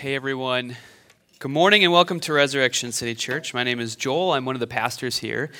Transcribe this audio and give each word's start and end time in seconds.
Hey, 0.00 0.14
everyone. 0.14 0.78
Good 1.40 1.50
morning 1.50 1.84
and 1.84 1.92
welcome 1.92 2.20
to 2.20 2.32
Resurrection 2.32 2.90
City 2.90 3.14
Church. 3.14 3.52
My 3.52 3.64
name 3.64 3.80
is 3.80 3.96
Joel. 3.96 4.32
I'm 4.32 4.46
one 4.46 4.56
of 4.56 4.60
the 4.60 4.66
pastors 4.66 5.18
here 5.18 5.50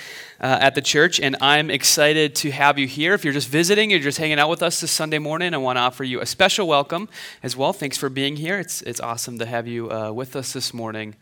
uh, 0.40 0.56
at 0.62 0.74
the 0.74 0.80
church, 0.80 1.20
and 1.20 1.36
I'm 1.42 1.70
excited 1.70 2.34
to 2.36 2.50
have 2.50 2.78
you 2.78 2.86
here. 2.86 3.12
If 3.12 3.22
you're 3.22 3.34
just 3.34 3.50
visiting, 3.50 3.90
you're 3.90 4.00
just 4.00 4.16
hanging 4.16 4.38
out 4.38 4.48
with 4.48 4.62
us 4.62 4.80
this 4.80 4.90
Sunday 4.90 5.18
morning, 5.18 5.52
I 5.52 5.58
want 5.58 5.76
to 5.76 5.80
offer 5.80 6.04
you 6.04 6.22
a 6.22 6.26
special 6.26 6.66
welcome 6.66 7.10
as 7.42 7.54
well. 7.54 7.74
Thanks 7.74 7.98
for 7.98 8.08
being 8.08 8.36
here. 8.36 8.58
It's, 8.58 8.80
it's 8.80 8.98
awesome 8.98 9.38
to 9.40 9.44
have 9.44 9.68
you 9.68 9.92
uh, 9.92 10.10
with 10.10 10.34
us 10.36 10.54
this 10.54 10.72
morning. 10.72 11.16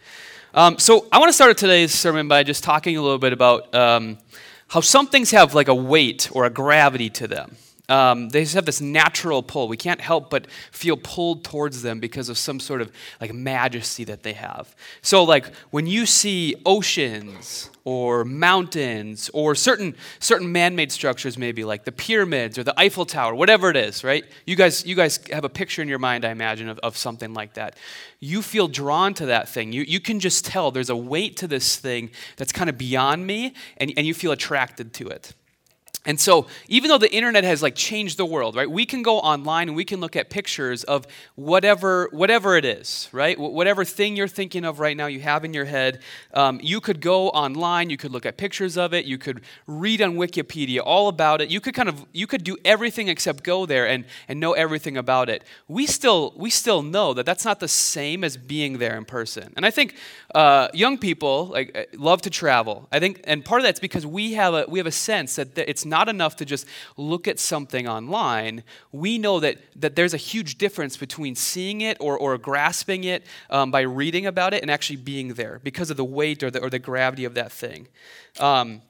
Um, 0.55 0.79
so, 0.79 1.09
I 1.11 1.19
want 1.19 1.29
to 1.29 1.33
start 1.33 1.59
today's 1.59 1.93
sermon 1.93 2.29
by 2.29 2.45
just 2.45 2.63
talking 2.63 2.97
a 2.97 3.03
little 3.03 3.19
bit 3.19 3.33
about 3.33 3.75
um, 3.75 4.19
how 4.69 4.81
some 4.81 5.09
things 5.09 5.33
have 5.33 5.57
like 5.57 5.67
a 5.67 5.75
weight 5.75 6.29
or 6.31 6.45
a 6.45 6.51
gravity 6.51 7.11
to 7.11 7.27
them. 7.27 7.57
Um, 7.89 8.29
they 8.29 8.43
just 8.43 8.55
have 8.55 8.67
this 8.67 8.83
natural 8.83 9.43
pull. 9.43 9.67
We 9.67 9.79
can't 9.79 10.01
help 10.01 10.29
but 10.29 10.51
feel 10.73 10.97
pulled 10.97 11.43
towards 11.43 11.81
them 11.81 12.01
because 12.01 12.29
of 12.29 12.37
some 12.37 12.61
sort 12.61 12.83
of 12.83 12.93
like 13.19 13.33
majesty 13.33 14.05
that 14.05 14.23
they 14.23 14.35
have. 14.35 14.77
So, 15.01 15.25
like 15.25 15.47
when 15.71 15.87
you 15.87 16.05
see 16.05 16.55
oceans 16.67 17.71
or 17.85 18.27
mountains 18.27 19.31
or 19.33 19.55
certain 19.55 19.95
certain 20.19 20.53
man-made 20.53 20.93
structures, 20.93 21.39
maybe 21.39 21.65
like 21.65 21.85
the 21.85 21.93
pyramids 21.93 22.59
or 22.59 22.63
the 22.63 22.79
Eiffel 22.79 23.07
Tower, 23.07 23.35
whatever 23.35 23.71
it 23.71 23.77
is, 23.77 24.05
right? 24.05 24.25
You 24.45 24.57
guys, 24.57 24.85
you 24.85 24.95
guys 24.95 25.19
have 25.33 25.45
a 25.45 25.49
picture 25.49 25.81
in 25.81 25.89
your 25.89 25.99
mind, 25.99 26.27
I 26.27 26.31
imagine, 26.31 26.69
of, 26.69 26.79
of 26.81 26.99
something 26.99 27.33
like 27.33 27.55
that. 27.55 27.77
You 28.21 28.43
feel 28.43 28.69
drawn 28.69 29.15
to 29.15 29.27
that 29.27 29.49
thing. 29.49 29.73
You, 29.73 29.83
you 29.83 30.01
can 30.01 30.21
just 30.21 30.45
tell 30.45 30.71
there's 30.71 30.91
a 30.91 30.97
weight 30.97 31.39
to 31.39 31.47
this 31.47 31.77
thing 31.77 32.11
that's 32.37 32.53
kind 32.53 32.69
of 32.69 32.77
beyond 32.77 33.27
me, 33.27 33.55
and, 33.79 33.91
and 33.97 34.07
you 34.07 34.13
feel 34.13 34.33
attracted 34.33 34.93
to 34.95 35.09
it. 35.09 35.33
And 36.09 36.19
so, 36.19 36.47
even 36.69 36.89
though 36.89 36.97
the 36.97 37.13
internet 37.13 37.45
has 37.45 37.63
like 37.63 37.75
changed 37.75 38.17
the 38.17 38.25
world, 38.25 38.57
right? 38.57 38.71
We 38.71 38.87
can 38.87 39.03
go 39.03 39.19
online 39.19 39.69
and 39.69 39.77
we 39.77 39.85
can 39.85 40.01
look 40.01 40.17
at 40.17 40.31
pictures 40.31 40.83
of 40.85 41.07
whatever, 41.35 42.09
whatever 42.13 42.57
it 42.57 42.65
is, 42.65 43.11
right? 43.13 43.39
Whatever 43.39 43.85
thing 43.85 44.17
you're 44.17 44.27
thinking 44.27 44.65
of 44.65 44.81
right 44.81 44.97
now, 44.97 45.07
you 45.07 45.21
have 45.21 45.45
in 45.45 45.53
your 45.53 45.67
head. 45.67 46.01
Um, 46.33 46.61
you 46.63 46.81
could 46.81 47.03
go 47.03 47.29
online, 47.29 47.91
you 47.91 47.99
could 47.99 48.11
look 48.11 48.25
at 48.25 48.39
pictures 48.39 48.79
of 48.79 48.95
it, 48.95 49.05
you 49.05 49.19
could 49.19 49.43
read 49.67 50.01
on 50.01 50.15
Wikipedia 50.15 50.81
all 50.83 51.09
about 51.09 51.43
it. 51.43 51.51
You 51.51 51.61
could 51.61 51.75
kind 51.75 51.91
of, 51.91 52.07
you 52.13 52.27
could 52.27 52.43
do 52.43 52.57
everything 52.65 53.09
except 53.09 53.43
go 53.43 53.67
there 53.67 53.87
and, 53.87 54.07
and 54.29 54.41
know 54.41 54.53
everything 54.53 54.97
about 54.97 55.29
it. 55.29 55.45
We 55.67 55.87
still, 55.87 56.33
we 56.37 56.49
still 56.49 56.83
know 56.83 57.13
that 57.13 57.27
that's 57.27 57.45
not 57.45 57.61
the 57.61 57.69
same 57.69 58.25
as 58.25 58.39
being 58.39 58.79
there 58.79 58.97
in 58.97 59.05
person. 59.05 59.53
And 59.57 59.67
I 59.67 59.71
think 59.71 59.95
uh, 60.35 60.69
young 60.73 60.97
people 60.97 61.47
like 61.47 61.77
uh, 61.77 61.83
love 61.99 62.23
to 62.23 62.31
travel. 62.31 62.89
I 62.91 62.99
think, 62.99 63.21
and 63.25 63.45
part 63.45 63.61
of 63.61 63.65
that's 63.67 63.81
because 63.81 64.07
we 64.07 64.35
have 64.35 64.55
a, 64.55 64.65
we 64.69 64.79
have 64.79 64.87
a 64.87 64.93
sense 64.93 65.37
that 65.37 65.59
it's 65.59 65.78
not 65.85 66.09
not 66.09 66.09
enough 66.09 66.37
to 66.37 66.45
just 66.45 66.67
look 66.97 67.27
at 67.29 67.39
something 67.39 67.89
online. 67.89 68.63
We 68.93 69.19
know 69.19 69.41
that, 69.41 69.59
that 69.77 69.97
there's 69.97 70.15
a 70.15 70.19
huge 70.33 70.57
difference 70.57 70.97
between 70.97 71.35
seeing 71.35 71.81
it 71.81 71.97
or, 72.01 72.17
or 72.17 72.39
grasping 72.39 73.05
it 73.05 73.25
um, 73.51 73.71
by 73.71 73.81
reading 73.81 74.27
about 74.27 74.55
it 74.55 74.63
and 74.63 74.71
actually 74.71 74.97
being 74.97 75.35
there 75.35 75.61
because 75.63 75.91
of 75.91 75.97
the 75.97 76.05
weight 76.05 76.43
or 76.43 76.51
the, 76.51 76.61
or 76.61 76.71
the 76.71 76.79
gravity 76.79 77.25
of 77.25 77.35
that 77.35 77.51
thing. 77.51 77.89
Um, 78.39 78.83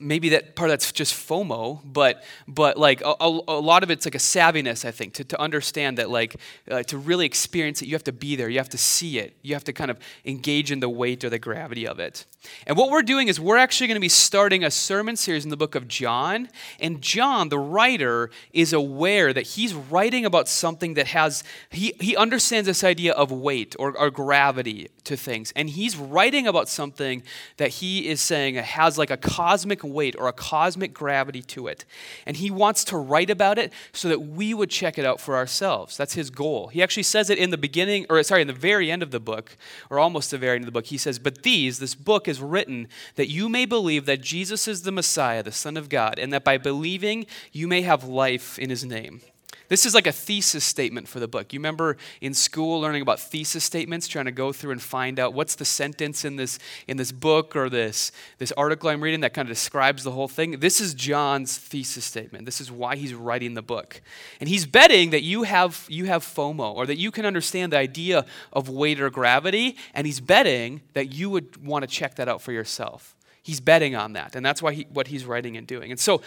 maybe 0.00 0.30
that 0.30 0.56
part 0.56 0.70
of 0.70 0.78
that's 0.78 0.92
just 0.92 1.14
FOMO, 1.14 1.80
but 1.84 2.22
but 2.46 2.78
like 2.78 3.00
a, 3.00 3.14
a, 3.20 3.28
lot 3.28 3.82
of 3.82 3.90
it's 3.90 4.06
like 4.06 4.14
a 4.14 4.18
savviness, 4.18 4.84
I 4.84 4.92
think, 4.92 5.14
to, 5.14 5.24
to 5.24 5.40
understand 5.40 5.98
that 5.98 6.08
like 6.08 6.36
uh, 6.70 6.82
to 6.84 6.96
really 6.96 7.26
experience 7.26 7.82
it, 7.82 7.86
you 7.86 7.94
have 7.94 8.04
to 8.04 8.12
be 8.12 8.36
there, 8.36 8.48
you 8.48 8.58
have 8.58 8.68
to 8.70 8.78
see 8.78 9.18
it, 9.18 9.36
you 9.42 9.54
have 9.54 9.64
to 9.64 9.72
kind 9.72 9.90
of 9.90 9.98
engage 10.24 10.70
in 10.70 10.80
the 10.80 10.88
weight 10.88 11.24
or 11.24 11.30
the 11.30 11.38
gravity 11.38 11.86
of 11.86 11.98
it. 11.98 12.26
And 12.66 12.76
what 12.76 12.90
we're 12.90 13.02
doing 13.02 13.28
is 13.28 13.40
we're 13.40 13.56
actually 13.56 13.88
going 13.88 13.96
to 13.96 14.00
be 14.00 14.08
starting 14.08 14.62
a 14.62 14.70
sermon 14.70 15.16
series 15.16 15.44
in 15.44 15.50
the 15.50 15.56
book 15.56 15.74
of 15.74 15.88
John. 15.88 16.48
And 16.78 17.02
John, 17.02 17.48
the 17.48 17.58
writer, 17.58 18.30
is 18.52 18.72
aware 18.72 19.32
that 19.32 19.42
he's 19.42 19.74
writing 19.74 20.24
about 20.24 20.48
something 20.48 20.94
that 20.94 21.08
has, 21.08 21.42
he, 21.70 21.94
he 22.00 22.16
understands 22.16 22.66
this 22.66 22.84
idea 22.84 23.12
of 23.12 23.32
weight 23.32 23.74
or, 23.78 23.96
or 23.98 24.10
gravity 24.10 24.88
to 25.04 25.16
things. 25.16 25.52
And 25.56 25.68
he's 25.70 25.96
writing 25.96 26.46
about 26.46 26.68
something 26.68 27.22
that 27.56 27.70
he 27.70 28.08
is 28.08 28.20
saying 28.20 28.54
has 28.54 28.98
like 28.98 29.10
a 29.10 29.16
cosmic 29.16 29.82
weight 29.92 30.16
or 30.18 30.28
a 30.28 30.32
cosmic 30.32 30.92
gravity 30.94 31.42
to 31.42 31.66
it. 31.66 31.84
And 32.26 32.36
he 32.36 32.50
wants 32.50 32.84
to 32.84 32.96
write 32.96 33.30
about 33.30 33.58
it 33.58 33.72
so 33.92 34.08
that 34.08 34.20
we 34.20 34.54
would 34.54 34.70
check 34.70 34.98
it 34.98 35.04
out 35.04 35.20
for 35.20 35.36
ourselves. 35.36 35.96
That's 35.96 36.14
his 36.14 36.30
goal. 36.30 36.68
He 36.68 36.82
actually 36.82 37.02
says 37.04 37.30
it 37.30 37.38
in 37.38 37.50
the 37.50 37.58
beginning, 37.58 38.06
or 38.08 38.22
sorry, 38.22 38.42
in 38.42 38.48
the 38.48 38.52
very 38.52 38.90
end 38.90 39.02
of 39.02 39.10
the 39.10 39.20
book, 39.20 39.56
or 39.90 39.98
almost 39.98 40.30
the 40.30 40.38
very 40.38 40.56
end 40.56 40.64
of 40.64 40.66
the 40.66 40.72
book. 40.72 40.86
He 40.86 40.98
says, 40.98 41.18
But 41.18 41.42
these, 41.42 41.78
this 41.78 41.94
book, 41.94 42.28
is 42.28 42.40
written 42.40 42.88
that 43.16 43.28
you 43.28 43.48
may 43.48 43.66
believe 43.66 44.06
that 44.06 44.20
Jesus 44.20 44.68
is 44.68 44.82
the 44.82 44.92
Messiah, 44.92 45.42
the 45.42 45.52
Son 45.52 45.76
of 45.76 45.88
God, 45.88 46.18
and 46.18 46.32
that 46.32 46.44
by 46.44 46.58
believing 46.58 47.26
you 47.52 47.68
may 47.68 47.82
have 47.82 48.04
life 48.04 48.58
in 48.58 48.70
his 48.70 48.84
name. 48.84 49.20
This 49.68 49.84
is 49.84 49.94
like 49.94 50.06
a 50.06 50.12
thesis 50.12 50.64
statement 50.64 51.08
for 51.08 51.20
the 51.20 51.28
book. 51.28 51.52
You 51.52 51.58
remember 51.58 51.98
in 52.22 52.32
school 52.32 52.80
learning 52.80 53.02
about 53.02 53.20
thesis 53.20 53.62
statements, 53.62 54.08
trying 54.08 54.24
to 54.24 54.32
go 54.32 54.50
through 54.50 54.72
and 54.72 54.80
find 54.80 55.20
out 55.20 55.34
what's 55.34 55.56
the 55.56 55.64
sentence 55.66 56.24
in 56.24 56.36
this 56.36 56.58
in 56.86 56.96
this 56.96 57.12
book 57.12 57.54
or 57.54 57.68
this 57.68 58.10
this 58.38 58.50
article 58.52 58.88
I'm 58.88 59.02
reading 59.02 59.20
that 59.20 59.34
kind 59.34 59.46
of 59.46 59.54
describes 59.54 60.04
the 60.04 60.10
whole 60.10 60.28
thing. 60.28 60.60
This 60.60 60.80
is 60.80 60.94
John's 60.94 61.58
thesis 61.58 62.04
statement. 62.04 62.46
This 62.46 62.60
is 62.60 62.72
why 62.72 62.96
he's 62.96 63.12
writing 63.12 63.54
the 63.54 63.62
book. 63.62 64.00
And 64.40 64.48
he's 64.48 64.64
betting 64.64 65.10
that 65.10 65.22
you 65.22 65.42
have 65.42 65.84
you 65.88 66.06
have 66.06 66.24
FOMO 66.24 66.74
or 66.74 66.86
that 66.86 66.96
you 66.96 67.10
can 67.10 67.26
understand 67.26 67.72
the 67.74 67.78
idea 67.78 68.24
of 68.52 68.70
weight 68.70 69.00
or 69.00 69.10
gravity, 69.10 69.76
and 69.92 70.06
he's 70.06 70.20
betting 70.20 70.80
that 70.94 71.12
you 71.12 71.28
would 71.28 71.64
want 71.64 71.82
to 71.82 71.86
check 71.86 72.14
that 72.14 72.28
out 72.28 72.40
for 72.40 72.52
yourself. 72.52 73.14
He's 73.42 73.60
betting 73.60 73.94
on 73.94 74.14
that, 74.14 74.34
and 74.34 74.44
that's 74.44 74.62
why 74.62 74.72
he, 74.72 74.86
what 74.92 75.08
he's 75.08 75.26
writing 75.26 75.56
and 75.58 75.66
doing. 75.66 75.90
And 75.90 76.00
so 76.00 76.22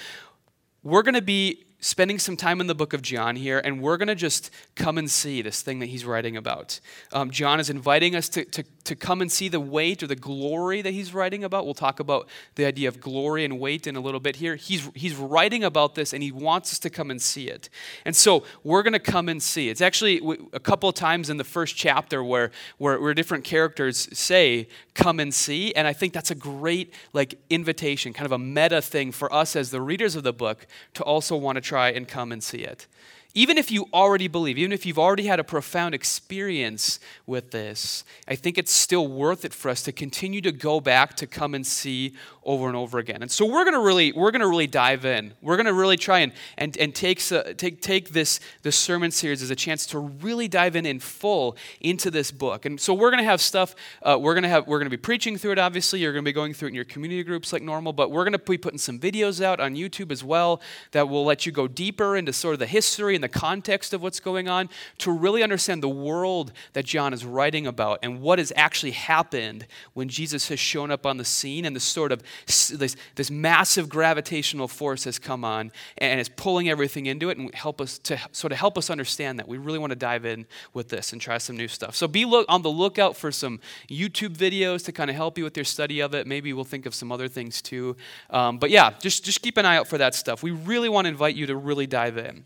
we're 0.83 1.03
going 1.03 1.15
to 1.15 1.21
be 1.21 1.65
spending 1.81 2.19
some 2.19 2.37
time 2.37 2.61
in 2.61 2.67
the 2.67 2.75
book 2.75 2.93
of 2.93 3.01
John 3.01 3.35
here, 3.35 3.59
and 3.59 3.81
we're 3.81 3.97
going 3.97 4.07
to 4.07 4.15
just 4.15 4.51
come 4.75 4.97
and 4.97 5.09
see 5.09 5.41
this 5.41 5.61
thing 5.63 5.79
that 5.79 5.87
he's 5.87 6.05
writing 6.05 6.37
about. 6.37 6.79
Um, 7.11 7.31
John 7.31 7.59
is 7.59 7.69
inviting 7.69 8.15
us 8.15 8.29
to, 8.29 8.45
to, 8.45 8.63
to 8.83 8.95
come 8.95 9.19
and 9.19 9.31
see 9.31 9.49
the 9.49 9.59
weight 9.59 10.03
or 10.03 10.07
the 10.07 10.15
glory 10.15 10.83
that 10.83 10.91
he's 10.91 11.13
writing 11.13 11.43
about. 11.43 11.65
We'll 11.65 11.73
talk 11.73 11.99
about 11.99 12.29
the 12.55 12.65
idea 12.65 12.87
of 12.87 13.01
glory 13.01 13.43
and 13.43 13.59
weight 13.59 13.87
in 13.87 13.95
a 13.95 13.99
little 13.99 14.19
bit 14.19 14.35
here. 14.37 14.55
He's, 14.55 14.89
he's 14.93 15.15
writing 15.15 15.63
about 15.63 15.95
this, 15.95 16.13
and 16.13 16.21
he 16.21 16.31
wants 16.31 16.71
us 16.71 16.79
to 16.79 16.89
come 16.91 17.09
and 17.09 17.19
see 17.21 17.47
it. 17.47 17.69
And 18.05 18.15
so 18.15 18.43
we're 18.63 18.83
going 18.83 18.93
to 18.93 18.99
come 18.99 19.27
and 19.27 19.41
see. 19.41 19.69
It's 19.69 19.81
actually 19.81 20.21
a 20.53 20.59
couple 20.59 20.87
of 20.87 20.95
times 20.95 21.31
in 21.31 21.37
the 21.37 21.43
first 21.43 21.75
chapter 21.75 22.23
where, 22.23 22.51
where, 22.77 23.01
where 23.01 23.15
different 23.15 23.43
characters 23.43 24.07
say, 24.13 24.67
come 24.93 25.19
and 25.19 25.33
see. 25.33 25.73
And 25.73 25.87
I 25.87 25.93
think 25.93 26.13
that's 26.13 26.29
a 26.29 26.35
great 26.35 26.93
like 27.13 27.39
invitation, 27.49 28.13
kind 28.13 28.27
of 28.27 28.31
a 28.31 28.37
meta 28.39 28.83
thing 28.83 29.11
for 29.11 29.33
us 29.33 29.55
as 29.55 29.71
the 29.71 29.81
readers 29.81 30.15
of 30.15 30.21
the 30.21 30.33
book 30.33 30.67
to 30.93 31.03
also 31.03 31.35
want 31.35 31.55
to 31.55 31.70
try 31.71 31.89
and 31.89 32.05
come 32.05 32.33
and 32.33 32.43
see 32.43 32.63
it. 32.73 32.85
Even 33.33 33.57
if 33.57 33.71
you 33.71 33.87
already 33.93 34.27
believe, 34.27 34.57
even 34.57 34.71
if 34.73 34.85
you've 34.85 34.99
already 34.99 35.27
had 35.27 35.39
a 35.39 35.43
profound 35.43 35.95
experience 35.95 36.99
with 37.25 37.51
this, 37.51 38.03
I 38.27 38.35
think 38.35 38.57
it's 38.57 38.73
still 38.73 39.07
worth 39.07 39.45
it 39.45 39.53
for 39.53 39.69
us 39.69 39.81
to 39.83 39.93
continue 39.93 40.41
to 40.41 40.51
go 40.51 40.81
back 40.81 41.15
to 41.17 41.27
come 41.27 41.55
and 41.55 41.65
see 41.65 42.13
over 42.43 42.67
and 42.67 42.75
over 42.75 42.97
again. 42.97 43.21
And 43.21 43.31
so 43.31 43.45
we're 43.45 43.63
going 43.63 43.75
to 43.75 43.81
really 43.81 44.11
we're 44.11 44.31
to 44.31 44.47
really 44.47 44.67
dive 44.67 45.05
in. 45.05 45.33
We're 45.41 45.55
going 45.55 45.67
to 45.67 45.73
really 45.73 45.95
try 45.95 46.19
and 46.19 46.33
and 46.57 46.75
and 46.77 46.93
take 46.93 47.21
take 47.57 47.81
take 47.81 48.09
this 48.09 48.39
this 48.63 48.75
sermon 48.75 49.11
series 49.11 49.41
as 49.41 49.49
a 49.49 49.55
chance 49.55 49.85
to 49.87 49.99
really 49.99 50.47
dive 50.47 50.75
in 50.75 50.85
in 50.85 50.99
full 50.99 51.55
into 51.79 52.11
this 52.11 52.31
book. 52.31 52.65
And 52.65 52.79
so 52.79 52.93
we're 52.93 53.11
going 53.11 53.23
to 53.23 53.29
have 53.29 53.41
stuff 53.41 53.75
uh, 54.01 54.17
we're 54.19 54.39
to 54.41 54.49
have 54.49 54.67
we're 54.67 54.79
going 54.79 54.87
to 54.87 54.97
be 54.97 55.01
preaching 55.01 55.37
through 55.37 55.53
it 55.53 55.59
obviously. 55.59 55.99
You're 55.99 56.13
going 56.13 56.25
to 56.25 56.29
be 56.29 56.33
going 56.33 56.53
through 56.53 56.67
it 56.67 56.71
in 56.71 56.75
your 56.75 56.85
community 56.85 57.23
groups 57.23 57.53
like 57.53 57.61
normal, 57.61 57.93
but 57.93 58.11
we're 58.11 58.23
going 58.23 58.33
to 58.33 58.39
be 58.39 58.57
putting 58.57 58.79
some 58.79 58.99
videos 58.99 59.41
out 59.41 59.59
on 59.59 59.75
YouTube 59.75 60.11
as 60.11 60.23
well 60.23 60.61
that 60.91 61.07
will 61.07 61.23
let 61.23 61.45
you 61.45 61.51
go 61.51 61.67
deeper 61.67 62.17
into 62.17 62.33
sort 62.33 62.53
of 62.53 62.59
the 62.59 62.67
history 62.67 63.20
and 63.21 63.31
the 63.31 63.39
context 63.39 63.93
of 63.93 64.01
what's 64.01 64.19
going 64.19 64.49
on 64.49 64.67
to 64.97 65.11
really 65.11 65.43
understand 65.43 65.83
the 65.83 65.89
world 65.89 66.51
that 66.73 66.85
John 66.85 67.13
is 67.13 67.23
writing 67.23 67.67
about 67.67 67.99
and 68.01 68.19
what 68.19 68.39
has 68.39 68.51
actually 68.55 68.91
happened 68.91 69.67
when 69.93 70.09
Jesus 70.09 70.47
has 70.47 70.59
shown 70.59 70.89
up 70.89 71.05
on 71.05 71.17
the 71.17 71.25
scene 71.25 71.65
and 71.65 71.75
this 71.75 71.83
sort 71.83 72.11
of 72.11 72.23
this, 72.47 72.95
this 73.15 73.29
massive 73.29 73.89
gravitational 73.89 74.67
force 74.67 75.03
has 75.03 75.19
come 75.19 75.45
on 75.45 75.71
and 75.99 76.19
is 76.19 76.29
pulling 76.29 76.67
everything 76.67 77.05
into 77.05 77.29
it 77.29 77.37
and 77.37 77.53
help 77.53 77.79
us 77.79 77.99
to 77.99 78.19
sort 78.31 78.51
of 78.51 78.57
help 78.57 78.75
us 78.75 78.89
understand 78.89 79.37
that. 79.37 79.47
We 79.47 79.59
really 79.59 79.77
want 79.77 79.91
to 79.91 79.95
dive 79.95 80.25
in 80.25 80.47
with 80.73 80.89
this 80.89 81.13
and 81.13 81.21
try 81.21 81.37
some 81.37 81.55
new 81.55 81.67
stuff. 81.67 81.95
So 81.95 82.07
be 82.07 82.25
look, 82.25 82.47
on 82.49 82.63
the 82.63 82.71
lookout 82.71 83.15
for 83.15 83.31
some 83.31 83.59
YouTube 83.87 84.35
videos 84.35 84.83
to 84.85 84.91
kind 84.91 85.11
of 85.11 85.15
help 85.15 85.37
you 85.37 85.43
with 85.43 85.55
your 85.55 85.63
study 85.63 85.99
of 85.99 86.15
it. 86.15 86.25
Maybe 86.25 86.53
we'll 86.53 86.63
think 86.63 86.87
of 86.87 86.95
some 86.95 87.11
other 87.11 87.27
things 87.27 87.61
too. 87.61 87.95
Um, 88.31 88.57
but 88.57 88.71
yeah, 88.71 88.93
just, 88.99 89.23
just 89.23 89.43
keep 89.43 89.57
an 89.57 89.65
eye 89.65 89.77
out 89.77 89.87
for 89.87 89.99
that 89.99 90.15
stuff. 90.15 90.41
We 90.41 90.49
really 90.51 90.89
want 90.89 91.05
to 91.05 91.09
invite 91.09 91.35
you 91.35 91.45
to 91.45 91.55
really 91.55 91.85
dive 91.85 92.17
in. 92.17 92.45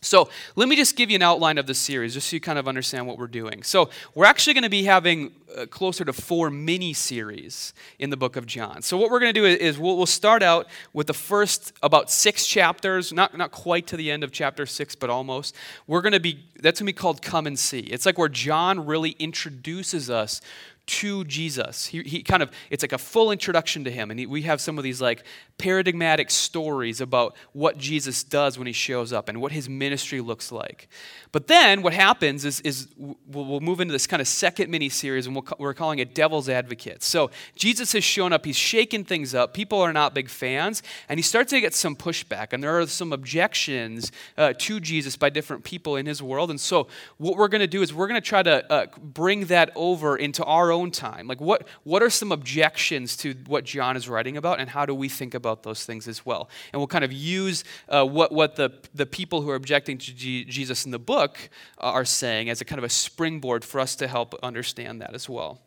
So, 0.00 0.28
let 0.54 0.68
me 0.68 0.76
just 0.76 0.94
give 0.94 1.10
you 1.10 1.16
an 1.16 1.22
outline 1.22 1.58
of 1.58 1.66
the 1.66 1.74
series 1.74 2.14
just 2.14 2.28
so 2.28 2.36
you 2.36 2.40
kind 2.40 2.58
of 2.58 2.68
understand 2.68 3.08
what 3.08 3.18
we're 3.18 3.26
doing. 3.26 3.64
So, 3.64 3.90
we're 4.14 4.26
actually 4.26 4.54
going 4.54 4.62
to 4.62 4.70
be 4.70 4.84
having 4.84 5.32
uh, 5.56 5.66
closer 5.66 6.04
to 6.04 6.12
four 6.12 6.50
mini 6.50 6.92
series 6.92 7.74
in 7.98 8.10
the 8.10 8.16
book 8.16 8.36
of 8.36 8.46
John. 8.46 8.82
So, 8.82 8.96
what 8.96 9.10
we're 9.10 9.18
going 9.18 9.34
to 9.34 9.40
do 9.40 9.44
is 9.44 9.76
we'll, 9.76 9.96
we'll, 9.96 10.06
start 10.06 10.40
out 10.42 10.68
with 10.92 11.08
the 11.08 11.14
first 11.14 11.72
about 11.82 12.12
six 12.12 12.46
chapters, 12.46 13.12
not, 13.12 13.36
not 13.36 13.50
quite 13.50 13.88
to 13.88 13.96
the 13.96 14.10
end 14.12 14.22
of 14.22 14.30
chapter 14.30 14.66
six, 14.66 14.94
but 14.94 15.10
almost. 15.10 15.56
We're 15.88 16.02
going 16.02 16.12
to 16.12 16.20
be, 16.20 16.44
that's 16.60 16.80
going 16.80 16.86
to 16.86 16.92
be 16.92 16.98
called 16.98 17.20
Come 17.20 17.48
and 17.48 17.58
See. 17.58 17.80
It's 17.80 18.06
like 18.06 18.18
where 18.18 18.28
John 18.28 18.86
really 18.86 19.16
introduces 19.18 20.10
us 20.10 20.40
to 20.88 21.24
Jesus. 21.24 21.86
He, 21.86 22.02
he 22.02 22.22
kind 22.22 22.42
of, 22.42 22.50
it's 22.70 22.82
like 22.82 22.92
a 22.92 22.98
full 22.98 23.30
introduction 23.30 23.84
to 23.84 23.90
him. 23.90 24.10
And 24.10 24.18
he, 24.18 24.26
we 24.26 24.42
have 24.42 24.60
some 24.60 24.78
of 24.78 24.84
these 24.84 25.00
like 25.00 25.24
paradigmatic 25.58 26.30
stories 26.30 27.00
about 27.00 27.36
what 27.52 27.78
Jesus 27.78 28.24
does 28.24 28.58
when 28.58 28.66
he 28.66 28.72
shows 28.72 29.12
up 29.12 29.28
and 29.28 29.40
what 29.40 29.52
his 29.52 29.68
ministry 29.68 30.20
looks 30.20 30.50
like. 30.50 30.88
But 31.30 31.46
then 31.46 31.82
what 31.82 31.92
happens 31.92 32.44
is, 32.44 32.60
is 32.60 32.88
we'll, 32.96 33.44
we'll 33.44 33.60
move 33.60 33.80
into 33.80 33.92
this 33.92 34.06
kind 34.06 34.22
of 34.22 34.28
second 34.28 34.70
mini 34.70 34.88
series, 34.88 35.26
and 35.26 35.36
we 35.36 35.42
we 35.58 35.66
are 35.66 35.74
calling 35.74 35.98
it 35.98 36.14
Devil's 36.14 36.48
Advocate. 36.48 37.02
So 37.02 37.30
Jesus 37.54 37.92
has 37.92 38.04
shown 38.04 38.32
up, 38.32 38.46
he's 38.46 38.56
shaking 38.56 39.04
things 39.04 39.34
up. 39.34 39.52
People 39.52 39.80
are 39.80 39.92
not 39.92 40.14
big 40.14 40.30
fans, 40.30 40.82
and 41.08 41.18
he 41.18 41.22
starts 41.22 41.50
to 41.50 41.60
get 41.60 41.74
some 41.74 41.96
pushback, 41.96 42.52
and 42.52 42.62
there 42.62 42.78
are 42.78 42.86
some 42.86 43.12
objections 43.12 44.10
uh, 44.38 44.54
to 44.58 44.80
Jesus 44.80 45.16
by 45.16 45.28
different 45.28 45.64
people 45.64 45.96
in 45.96 46.06
his 46.06 46.22
world. 46.22 46.50
And 46.50 46.60
so 46.60 46.86
what 47.18 47.36
we're 47.36 47.48
going 47.48 47.60
to 47.60 47.66
do 47.66 47.82
is 47.82 47.92
we're 47.92 48.08
going 48.08 48.20
to 48.20 48.26
try 48.26 48.42
to 48.42 48.72
uh, 48.72 48.86
bring 48.96 49.46
that 49.46 49.70
over 49.74 50.16
into 50.16 50.44
our 50.44 50.70
own 50.70 50.77
time. 50.86 51.28
Like, 51.28 51.40
what, 51.40 51.68
what 51.84 52.02
are 52.02 52.10
some 52.10 52.32
objections 52.32 53.16
to 53.18 53.34
what 53.46 53.64
John 53.64 53.96
is 53.96 54.08
writing 54.08 54.36
about, 54.36 54.60
and 54.60 54.70
how 54.70 54.86
do 54.86 54.94
we 54.94 55.08
think 55.08 55.34
about 55.34 55.62
those 55.62 55.84
things 55.84 56.08
as 56.08 56.24
well? 56.24 56.48
And 56.72 56.80
we'll 56.80 56.86
kind 56.86 57.04
of 57.04 57.12
use 57.12 57.64
uh, 57.88 58.04
what, 58.04 58.32
what 58.32 58.56
the, 58.56 58.70
the 58.94 59.06
people 59.06 59.42
who 59.42 59.50
are 59.50 59.56
objecting 59.56 59.98
to 59.98 60.14
G- 60.14 60.44
Jesus 60.44 60.84
in 60.84 60.90
the 60.90 60.98
book 60.98 61.18
book 61.28 61.50
are 61.78 62.04
saying 62.04 62.48
as 62.48 62.60
a 62.60 62.64
kind 62.64 62.78
of 62.78 62.84
a 62.84 62.88
springboard 62.88 63.64
for 63.64 63.80
us 63.80 63.96
to 63.96 64.06
help 64.06 64.34
understand 64.42 65.00
that 65.00 65.14
as 65.14 65.28
well. 65.28 65.58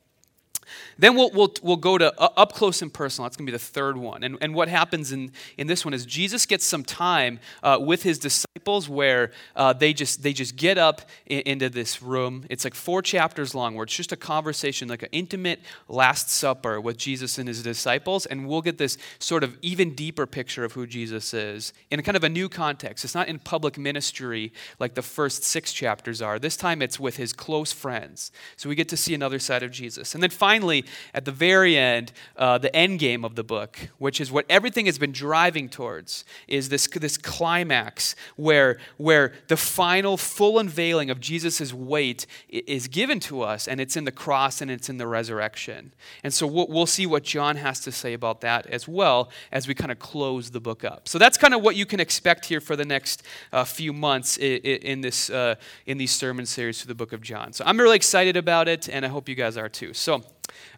Then 0.98 1.16
we'll, 1.16 1.32
we'll, 1.32 1.54
we'll 1.62 1.76
go 1.78 1.98
to 1.98 2.14
uh, 2.20 2.30
up 2.38 2.54
close 2.54 2.82
and 2.82 2.94
personal. 2.94 3.26
That's 3.26 3.38
going 3.38 3.46
to 3.46 3.52
be 3.52 3.56
the 3.56 3.64
third 3.64 3.98
one. 3.98 4.24
And, 4.24 4.38
and 4.42 4.54
what 4.54 4.68
happens 4.68 5.12
in, 5.12 5.32
in 5.58 5.68
this 5.68 5.84
one 5.86 5.94
is 5.94 6.06
Jesus 6.06 6.46
gets 6.46 6.66
some 6.66 6.84
time 6.84 7.40
uh, 7.64 7.78
with 7.82 8.04
his 8.04 8.20
disciples 8.20 8.88
where 8.88 9.32
uh, 9.56 9.74
they, 9.74 9.94
just, 9.94 10.24
they 10.24 10.34
just 10.34 10.56
get 10.56 10.78
up 10.78 11.02
in, 11.26 11.42
into 11.42 11.70
this 11.70 12.02
room. 12.02 12.46
It's 12.50 12.64
like 12.64 12.76
four 12.76 13.02
chapters 13.02 13.56
long 13.56 13.76
where 13.76 13.84
it's 13.84 13.96
just 13.96 14.12
a 14.12 14.18
conversation, 14.18 14.88
like 14.88 15.04
an 15.04 15.10
intimate 15.12 15.60
Last 15.88 16.30
Supper 16.30 16.80
with 16.80 16.98
Jesus 16.98 17.38
and 17.38 17.48
his 17.48 17.64
disciples. 17.64 18.26
And 18.26 18.48
we'll 18.48 18.62
get 18.62 18.78
this 18.78 18.98
sort 19.20 19.44
of 19.44 19.58
even 19.62 19.96
deeper 19.96 20.26
picture 20.26 20.64
of 20.64 20.74
who 20.74 20.86
Jesus 20.88 21.34
is 21.34 21.74
in 21.90 22.00
a 22.00 22.04
kind 22.04 22.16
of 22.16 22.24
a 22.24 22.30
new 22.30 22.50
context. 22.50 23.04
It's 23.04 23.16
not 23.16 23.28
in 23.28 23.40
public 23.40 23.78
ministry 23.78 24.54
like 24.80 24.94
the 24.94 25.02
first 25.02 25.44
six 25.44 25.74
chapters 25.74 26.22
are. 26.22 26.40
This 26.40 26.56
time 26.56 26.82
it's 26.82 27.00
with 27.00 27.18
his 27.18 27.34
close 27.34 27.72
friends. 27.72 28.32
So 28.56 28.70
we 28.70 28.76
get 28.76 28.90
to 28.90 28.98
see 28.98 29.14
another 29.14 29.40
side 29.40 29.64
of 29.64 29.72
Jesus. 29.72 30.14
And 30.14 30.22
then 30.22 30.30
finally, 30.30 30.61
finally, 30.62 30.86
at 31.16 31.26
the 31.26 31.32
very 31.32 31.76
end, 31.76 32.12
uh, 32.38 32.56
the 32.60 32.74
end 32.76 33.00
game 33.00 33.26
of 33.26 33.34
the 33.34 33.44
book, 33.44 33.90
which 33.98 34.22
is 34.22 34.32
what 34.32 34.46
everything 34.48 34.86
has 34.86 35.00
been 35.00 35.12
driving 35.12 35.68
towards, 35.68 36.24
is 36.48 36.70
this, 36.70 36.88
this 36.88 37.18
climax 37.18 38.16
where, 38.36 38.78
where 38.98 39.34
the 39.48 39.58
final 39.58 40.18
full 40.18 40.60
unveiling 40.60 41.10
of 41.10 41.20
Jesus' 41.20 41.74
weight 41.74 42.28
is 42.48 42.88
given 42.88 43.20
to 43.20 43.42
us, 43.42 43.68
and 43.68 43.82
it's 43.82 43.98
in 43.98 44.06
the 44.06 44.12
cross 44.12 44.62
and 44.62 44.70
it's 44.70 44.88
in 44.88 44.98
the 44.98 45.08
resurrection. 45.08 45.94
And 46.24 46.32
so 46.32 46.46
we'll, 46.46 46.68
we'll 46.68 46.86
see 46.86 47.08
what 47.08 47.24
John 47.24 47.56
has 47.56 47.80
to 47.80 47.92
say 47.92 48.14
about 48.14 48.42
that 48.42 48.68
as 48.68 48.88
well 48.88 49.32
as 49.52 49.68
we 49.68 49.74
kind 49.74 49.92
of 49.92 49.98
close 49.98 50.52
the 50.52 50.60
book 50.62 50.84
up. 50.84 51.08
So 51.08 51.18
that's 51.18 51.40
kind 51.40 51.56
of 51.56 51.64
what 51.64 51.76
you 51.76 51.88
can 51.88 52.00
expect 52.00 52.46
here 52.46 52.62
for 52.62 52.76
the 52.76 52.86
next 52.86 53.24
uh, 53.52 53.64
few 53.64 53.94
months 53.94 54.38
in, 54.38 54.60
in 54.62 55.02
this, 55.02 55.32
uh, 55.32 55.56
in 55.88 55.98
these 55.98 56.12
sermon 56.12 56.46
series 56.46 56.80
through 56.80 56.90
the 56.90 56.96
book 56.96 57.14
of 57.14 57.22
John. 57.22 57.52
So 57.52 57.64
I'm 57.66 57.80
really 57.80 57.96
excited 57.96 58.38
about 58.38 58.68
it, 58.68 58.88
and 58.88 59.04
I 59.04 59.08
hope 59.08 59.28
you 59.28 59.36
guys 59.36 59.58
are 59.58 59.70
too. 59.70 59.94
So 59.94 60.24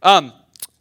um, 0.02 0.34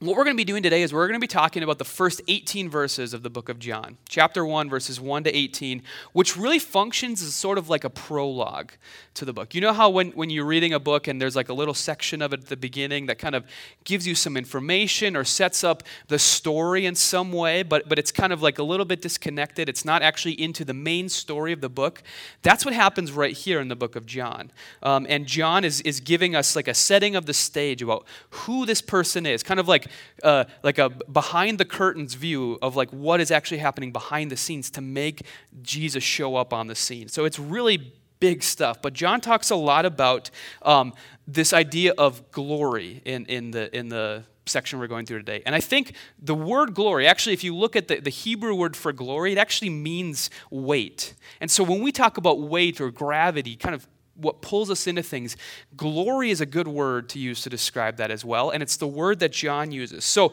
what 0.03 0.17
we're 0.17 0.25
going 0.25 0.37
to 0.37 0.41
be 0.41 0.45
doing 0.45 0.65
today 0.65 0.83
is 0.83 0.93
we're 0.93 1.07
going 1.07 1.21
to 1.21 1.23
be 1.23 1.29
talking 1.29 1.63
about 1.63 1.79
the 1.79 1.85
first 1.85 2.21
18 2.27 2.69
verses 2.69 3.15
of 3.15 3.23
the 3.23 3.31
book 3.31 3.49
of 3.49 3.61
John, 3.61 3.99
chapter 4.09 4.45
1, 4.45 4.69
verses 4.69 5.01
1 5.01 5.23
to 5.25 5.37
18, 5.37 5.81
which 6.13 6.37
really 6.37 6.59
functions 6.59 7.23
as 7.23 7.37
sort 7.37 7.57
of 7.57 7.69
like 7.69 7.85
a 7.85 7.91
prologue 7.91 8.73
to 9.15 9.25
the 9.25 9.33
book. 9.33 9.55
You 9.55 9.61
know 9.61 9.73
how 9.73 9.91
when, 9.91 10.11
when 10.11 10.29
you're 10.29 10.45
reading 10.45 10.73
a 10.73 10.81
book 10.81 11.07
and 11.07 11.23
there's 11.23 11.37
like 11.37 11.51
a 11.51 11.53
little 11.53 11.73
section 11.73 12.21
of 12.21 12.33
it 12.33 12.41
at 12.41 12.47
the 12.47 12.57
beginning 12.57 13.07
that 13.07 13.21
kind 13.21 13.37
of 13.37 13.45
gives 13.85 14.05
you 14.05 14.17
some 14.17 14.37
information 14.37 15.17
or 15.17 15.23
sets 15.23 15.63
up 15.63 15.85
the 16.09 16.19
story 16.19 16.85
in 16.85 16.97
some 16.97 17.31
way, 17.31 17.63
but, 17.63 17.89
but 17.89 17.97
it's 17.97 18.11
kind 18.11 18.33
of 18.33 18.43
like 18.43 18.59
a 18.59 18.65
little 18.65 18.87
bit 18.87 19.03
disconnected. 19.03 19.69
It's 19.69 19.85
not 19.85 20.03
actually 20.03 20.41
into 20.41 20.65
the 20.65 20.75
main 20.75 21.11
story 21.11 21.53
of 21.53 21.61
the 21.61 21.69
book. 21.69 22.03
That's 22.43 22.65
what 22.65 22.75
happens 22.75 23.13
right 23.13 23.37
here 23.37 23.61
in 23.61 23.69
the 23.69 23.77
book 23.77 23.95
of 23.95 24.07
John. 24.07 24.51
Um, 24.83 25.07
and 25.09 25.27
John 25.27 25.65
is, 25.65 25.81
is 25.83 26.01
giving 26.01 26.35
us 26.35 26.57
like 26.57 26.67
a 26.67 26.75
setting 26.75 27.15
of 27.15 27.27
the 27.27 27.35
stage 27.35 27.83
about 27.83 28.05
who 28.31 28.67
this 28.67 28.83
person 28.83 29.27
is, 29.27 29.45
kind 29.45 29.61
of 29.61 29.69
like 29.69 29.92
uh, 30.23 30.45
like 30.63 30.79
a 30.79 30.91
behind 30.91 31.59
the 31.59 31.65
curtains 31.65 32.15
view 32.15 32.59
of 32.63 32.77
like 32.77 32.91
what 32.91 33.21
is 33.21 33.31
actually 33.31 33.59
happening 33.59 33.93
behind 33.93 34.31
the 34.31 34.37
scenes 34.37 34.71
to 34.73 34.81
make 34.81 35.23
Jesus 35.63 36.03
show 36.03 36.37
up 36.37 36.53
on 36.53 36.67
the 36.67 36.75
scene. 36.75 37.09
So 37.09 37.25
it's 37.25 37.39
really 37.39 37.93
big 38.21 38.43
stuff. 38.43 38.81
But 38.81 38.93
John 38.93 39.21
talks 39.21 39.51
a 39.51 39.57
lot 39.57 39.85
about 39.85 40.31
um, 40.63 40.93
this 41.27 41.53
idea 41.53 41.93
of 41.99 42.31
glory 42.31 43.03
in, 43.05 43.27
in 43.27 43.51
the 43.51 43.77
in 43.77 43.89
the 43.89 44.25
section 44.47 44.79
we're 44.79 44.87
going 44.87 45.07
through 45.07 45.19
today. 45.19 45.43
And 45.47 45.55
I 45.55 45.61
think 45.61 45.95
the 46.19 46.35
word 46.35 46.75
glory, 46.75 47.07
actually, 47.07 47.33
if 47.33 47.45
you 47.45 47.55
look 47.55 47.77
at 47.77 47.89
the, 47.89 48.01
the 48.01 48.11
Hebrew 48.11 48.55
word 48.55 48.77
for 48.77 48.93
glory, 48.93 49.33
it 49.33 49.39
actually 49.39 49.71
means 49.71 50.31
weight. 50.51 51.15
And 51.41 51.51
so 51.51 51.63
when 51.63 51.81
we 51.81 51.93
talk 51.93 52.17
about 52.17 52.41
weight 52.41 52.81
or 52.81 52.91
gravity, 52.91 53.57
kind 53.57 53.75
of 53.75 53.87
what 54.15 54.43
pulls 54.43 54.71
us 54.71 54.87
into 54.87 55.03
things. 55.03 55.37
Glory 55.77 56.31
is 56.31 56.41
a 56.41 56.47
good 56.47 56.69
word 56.69 57.09
to 57.11 57.19
use 57.19 57.43
to 57.43 57.51
describe 57.51 57.97
that 57.97 58.11
as 58.11 58.25
well, 58.25 58.51
and 58.51 58.63
it's 58.63 58.77
the 58.77 58.87
word 58.87 59.21
that 59.21 59.33
John 59.33 59.73
uses. 59.73 60.05
So 60.05 60.33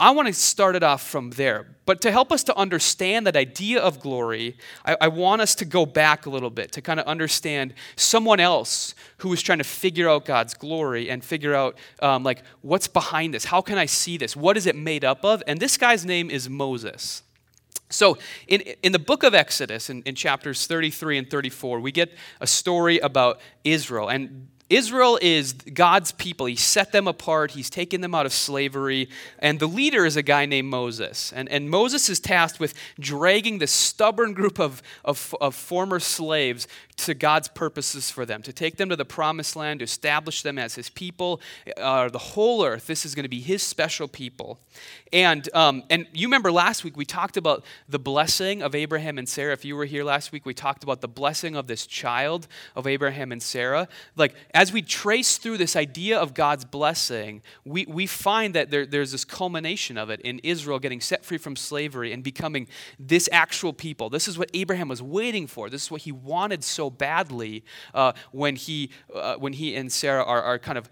I 0.00 0.12
want 0.12 0.28
to 0.28 0.32
start 0.32 0.76
it 0.76 0.82
off 0.82 1.06
from 1.06 1.32
there. 1.32 1.66
But 1.84 2.00
to 2.02 2.10
help 2.10 2.32
us 2.32 2.42
to 2.44 2.56
understand 2.56 3.26
that 3.26 3.36
idea 3.36 3.82
of 3.82 4.00
glory, 4.00 4.56
I, 4.82 4.96
I 4.98 5.08
want 5.08 5.42
us 5.42 5.54
to 5.56 5.66
go 5.66 5.84
back 5.84 6.24
a 6.24 6.30
little 6.30 6.48
bit 6.48 6.72
to 6.72 6.80
kind 6.80 6.98
of 6.98 7.06
understand 7.06 7.74
someone 7.96 8.40
else 8.40 8.94
who 9.18 9.28
was 9.28 9.42
trying 9.42 9.58
to 9.58 9.64
figure 9.64 10.08
out 10.08 10.24
God's 10.24 10.54
glory 10.54 11.10
and 11.10 11.22
figure 11.22 11.54
out, 11.54 11.76
um, 12.00 12.22
like, 12.22 12.42
what's 12.62 12.88
behind 12.88 13.34
this? 13.34 13.44
How 13.44 13.60
can 13.60 13.76
I 13.76 13.84
see 13.84 14.16
this? 14.16 14.34
What 14.34 14.56
is 14.56 14.64
it 14.64 14.74
made 14.74 15.04
up 15.04 15.22
of? 15.22 15.42
And 15.46 15.60
this 15.60 15.76
guy's 15.76 16.06
name 16.06 16.30
is 16.30 16.48
Moses. 16.48 17.22
So, 17.88 18.18
in, 18.46 18.60
in 18.82 18.92
the 18.92 18.98
book 19.00 19.24
of 19.24 19.34
Exodus, 19.34 19.90
in, 19.90 20.02
in 20.02 20.14
chapters 20.14 20.66
33 20.66 21.18
and 21.18 21.30
34, 21.30 21.80
we 21.80 21.90
get 21.90 22.14
a 22.40 22.46
story 22.46 22.98
about 23.00 23.40
Israel. 23.64 24.08
And 24.08 24.48
Israel 24.70 25.18
is 25.20 25.52
God's 25.52 26.12
people. 26.12 26.46
He 26.46 26.54
set 26.54 26.92
them 26.92 27.08
apart, 27.08 27.50
He's 27.50 27.68
taken 27.68 28.00
them 28.00 28.14
out 28.14 28.24
of 28.24 28.32
slavery. 28.32 29.08
And 29.40 29.58
the 29.58 29.66
leader 29.66 30.06
is 30.06 30.16
a 30.16 30.22
guy 30.22 30.46
named 30.46 30.68
Moses. 30.68 31.32
And, 31.34 31.48
and 31.48 31.68
Moses 31.68 32.08
is 32.08 32.20
tasked 32.20 32.60
with 32.60 32.72
dragging 32.98 33.58
this 33.58 33.72
stubborn 33.72 34.32
group 34.32 34.60
of, 34.60 34.80
of, 35.04 35.34
of 35.40 35.56
former 35.56 35.98
slaves 35.98 36.68
to 36.98 37.14
God's 37.14 37.48
purposes 37.48 38.10
for 38.10 38.24
them, 38.26 38.42
to 38.42 38.52
take 38.52 38.76
them 38.76 38.90
to 38.90 38.96
the 38.96 39.04
promised 39.04 39.56
land, 39.56 39.80
to 39.80 39.84
establish 39.84 40.42
them 40.42 40.58
as 40.58 40.74
his 40.74 40.88
people, 40.90 41.40
uh, 41.76 42.08
the 42.08 42.18
whole 42.18 42.64
earth. 42.64 42.86
This 42.86 43.04
is 43.04 43.14
going 43.14 43.24
to 43.24 43.28
be 43.28 43.40
his 43.40 43.62
special 43.62 44.06
people. 44.06 44.60
And, 45.12 45.48
um, 45.54 45.82
and 45.90 46.06
you 46.12 46.28
remember 46.28 46.52
last 46.52 46.84
week 46.84 46.96
we 46.96 47.04
talked 47.04 47.36
about 47.36 47.64
the 47.88 47.98
blessing 47.98 48.62
of 48.62 48.74
Abraham 48.74 49.18
and 49.18 49.28
Sarah. 49.28 49.52
If 49.52 49.64
you 49.64 49.74
were 49.74 49.86
here 49.86 50.04
last 50.04 50.30
week, 50.30 50.46
we 50.46 50.54
talked 50.54 50.84
about 50.84 51.00
the 51.00 51.08
blessing 51.08 51.56
of 51.56 51.66
this 51.66 51.86
child 51.86 52.46
of 52.76 52.86
Abraham 52.86 53.32
and 53.32 53.42
Sarah. 53.42 53.88
Like, 54.14 54.34
as 54.60 54.74
we 54.74 54.82
trace 54.82 55.38
through 55.38 55.56
this 55.56 55.74
idea 55.74 56.18
of 56.18 56.34
God's 56.34 56.66
blessing, 56.66 57.40
we, 57.64 57.86
we 57.88 58.06
find 58.06 58.54
that 58.54 58.70
there, 58.70 58.84
there's 58.84 59.10
this 59.10 59.24
culmination 59.24 59.96
of 59.96 60.10
it 60.10 60.20
in 60.20 60.38
Israel 60.40 60.78
getting 60.78 61.00
set 61.00 61.24
free 61.24 61.38
from 61.38 61.56
slavery 61.56 62.12
and 62.12 62.22
becoming 62.22 62.68
this 62.98 63.26
actual 63.32 63.72
people. 63.72 64.10
This 64.10 64.28
is 64.28 64.36
what 64.36 64.50
Abraham 64.52 64.88
was 64.88 65.00
waiting 65.00 65.46
for, 65.46 65.70
this 65.70 65.84
is 65.84 65.90
what 65.90 66.02
he 66.02 66.12
wanted 66.12 66.62
so 66.62 66.90
badly 66.90 67.64
uh, 67.94 68.12
when, 68.32 68.54
he, 68.54 68.90
uh, 69.14 69.36
when 69.36 69.54
he 69.54 69.74
and 69.76 69.90
Sarah 69.90 70.24
are, 70.24 70.42
are 70.42 70.58
kind 70.58 70.76
of 70.76 70.90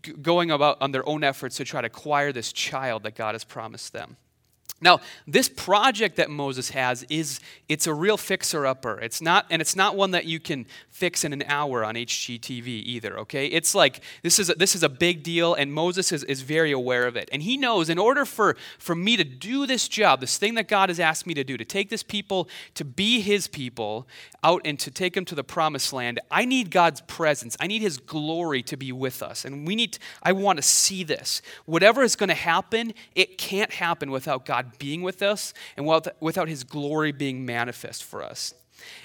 g- 0.00 0.14
going 0.14 0.50
about 0.50 0.80
on 0.80 0.92
their 0.92 1.06
own 1.06 1.22
efforts 1.22 1.58
to 1.58 1.66
try 1.66 1.82
to 1.82 1.88
acquire 1.88 2.32
this 2.32 2.50
child 2.50 3.02
that 3.02 3.14
God 3.14 3.34
has 3.34 3.44
promised 3.44 3.92
them. 3.92 4.16
Now, 4.80 5.00
this 5.28 5.48
project 5.48 6.16
that 6.16 6.28
Moses 6.28 6.70
has 6.70 7.04
is 7.04 7.38
it's 7.68 7.86
a 7.86 7.94
real 7.94 8.16
fixer 8.16 8.66
upper. 8.66 8.98
It's 8.98 9.22
not 9.22 9.46
and 9.48 9.62
it's 9.62 9.76
not 9.76 9.96
one 9.96 10.10
that 10.10 10.24
you 10.24 10.40
can 10.40 10.66
fix 10.90 11.24
in 11.24 11.32
an 11.32 11.44
hour 11.46 11.84
on 11.84 11.94
HGTV 11.94 12.66
either, 12.66 13.18
okay? 13.20 13.46
It's 13.46 13.76
like 13.76 14.02
this 14.22 14.40
is 14.40 14.50
a, 14.50 14.54
this 14.54 14.74
is 14.74 14.82
a 14.82 14.88
big 14.88 15.22
deal 15.22 15.54
and 15.54 15.72
Moses 15.72 16.10
is, 16.10 16.24
is 16.24 16.42
very 16.42 16.72
aware 16.72 17.06
of 17.06 17.16
it. 17.16 17.28
And 17.32 17.44
he 17.44 17.56
knows 17.56 17.88
in 17.88 17.98
order 17.98 18.24
for 18.24 18.56
for 18.78 18.96
me 18.96 19.16
to 19.16 19.22
do 19.22 19.66
this 19.66 19.86
job, 19.86 20.20
this 20.20 20.36
thing 20.36 20.54
that 20.54 20.66
God 20.66 20.88
has 20.88 20.98
asked 20.98 21.28
me 21.28 21.34
to 21.34 21.44
do, 21.44 21.56
to 21.56 21.64
take 21.64 21.88
this 21.88 22.02
people 22.02 22.48
to 22.74 22.84
be 22.84 23.20
his 23.20 23.46
people 23.46 24.08
out 24.42 24.62
and 24.64 24.78
to 24.80 24.90
take 24.90 25.14
them 25.14 25.24
to 25.26 25.36
the 25.36 25.44
promised 25.44 25.92
land, 25.92 26.18
I 26.28 26.44
need 26.44 26.72
God's 26.72 27.02
presence. 27.02 27.56
I 27.60 27.68
need 27.68 27.82
his 27.82 27.98
glory 27.98 28.64
to 28.64 28.76
be 28.76 28.90
with 28.90 29.22
us. 29.22 29.44
And 29.44 29.64
we 29.64 29.76
need 29.76 29.92
to, 29.92 30.00
I 30.24 30.32
want 30.32 30.56
to 30.56 30.62
see 30.62 31.04
this. 31.04 31.40
Whatever 31.66 32.02
is 32.02 32.16
going 32.16 32.28
to 32.28 32.34
happen, 32.34 32.94
it 33.14 33.38
can't 33.38 33.70
happen 33.70 34.10
without 34.10 34.44
God 34.44 34.61
being 34.78 35.02
with 35.02 35.22
us 35.22 35.54
and 35.76 35.86
without 36.20 36.48
his 36.48 36.64
glory 36.64 37.12
being 37.12 37.44
manifest 37.46 38.04
for 38.04 38.22
us. 38.22 38.54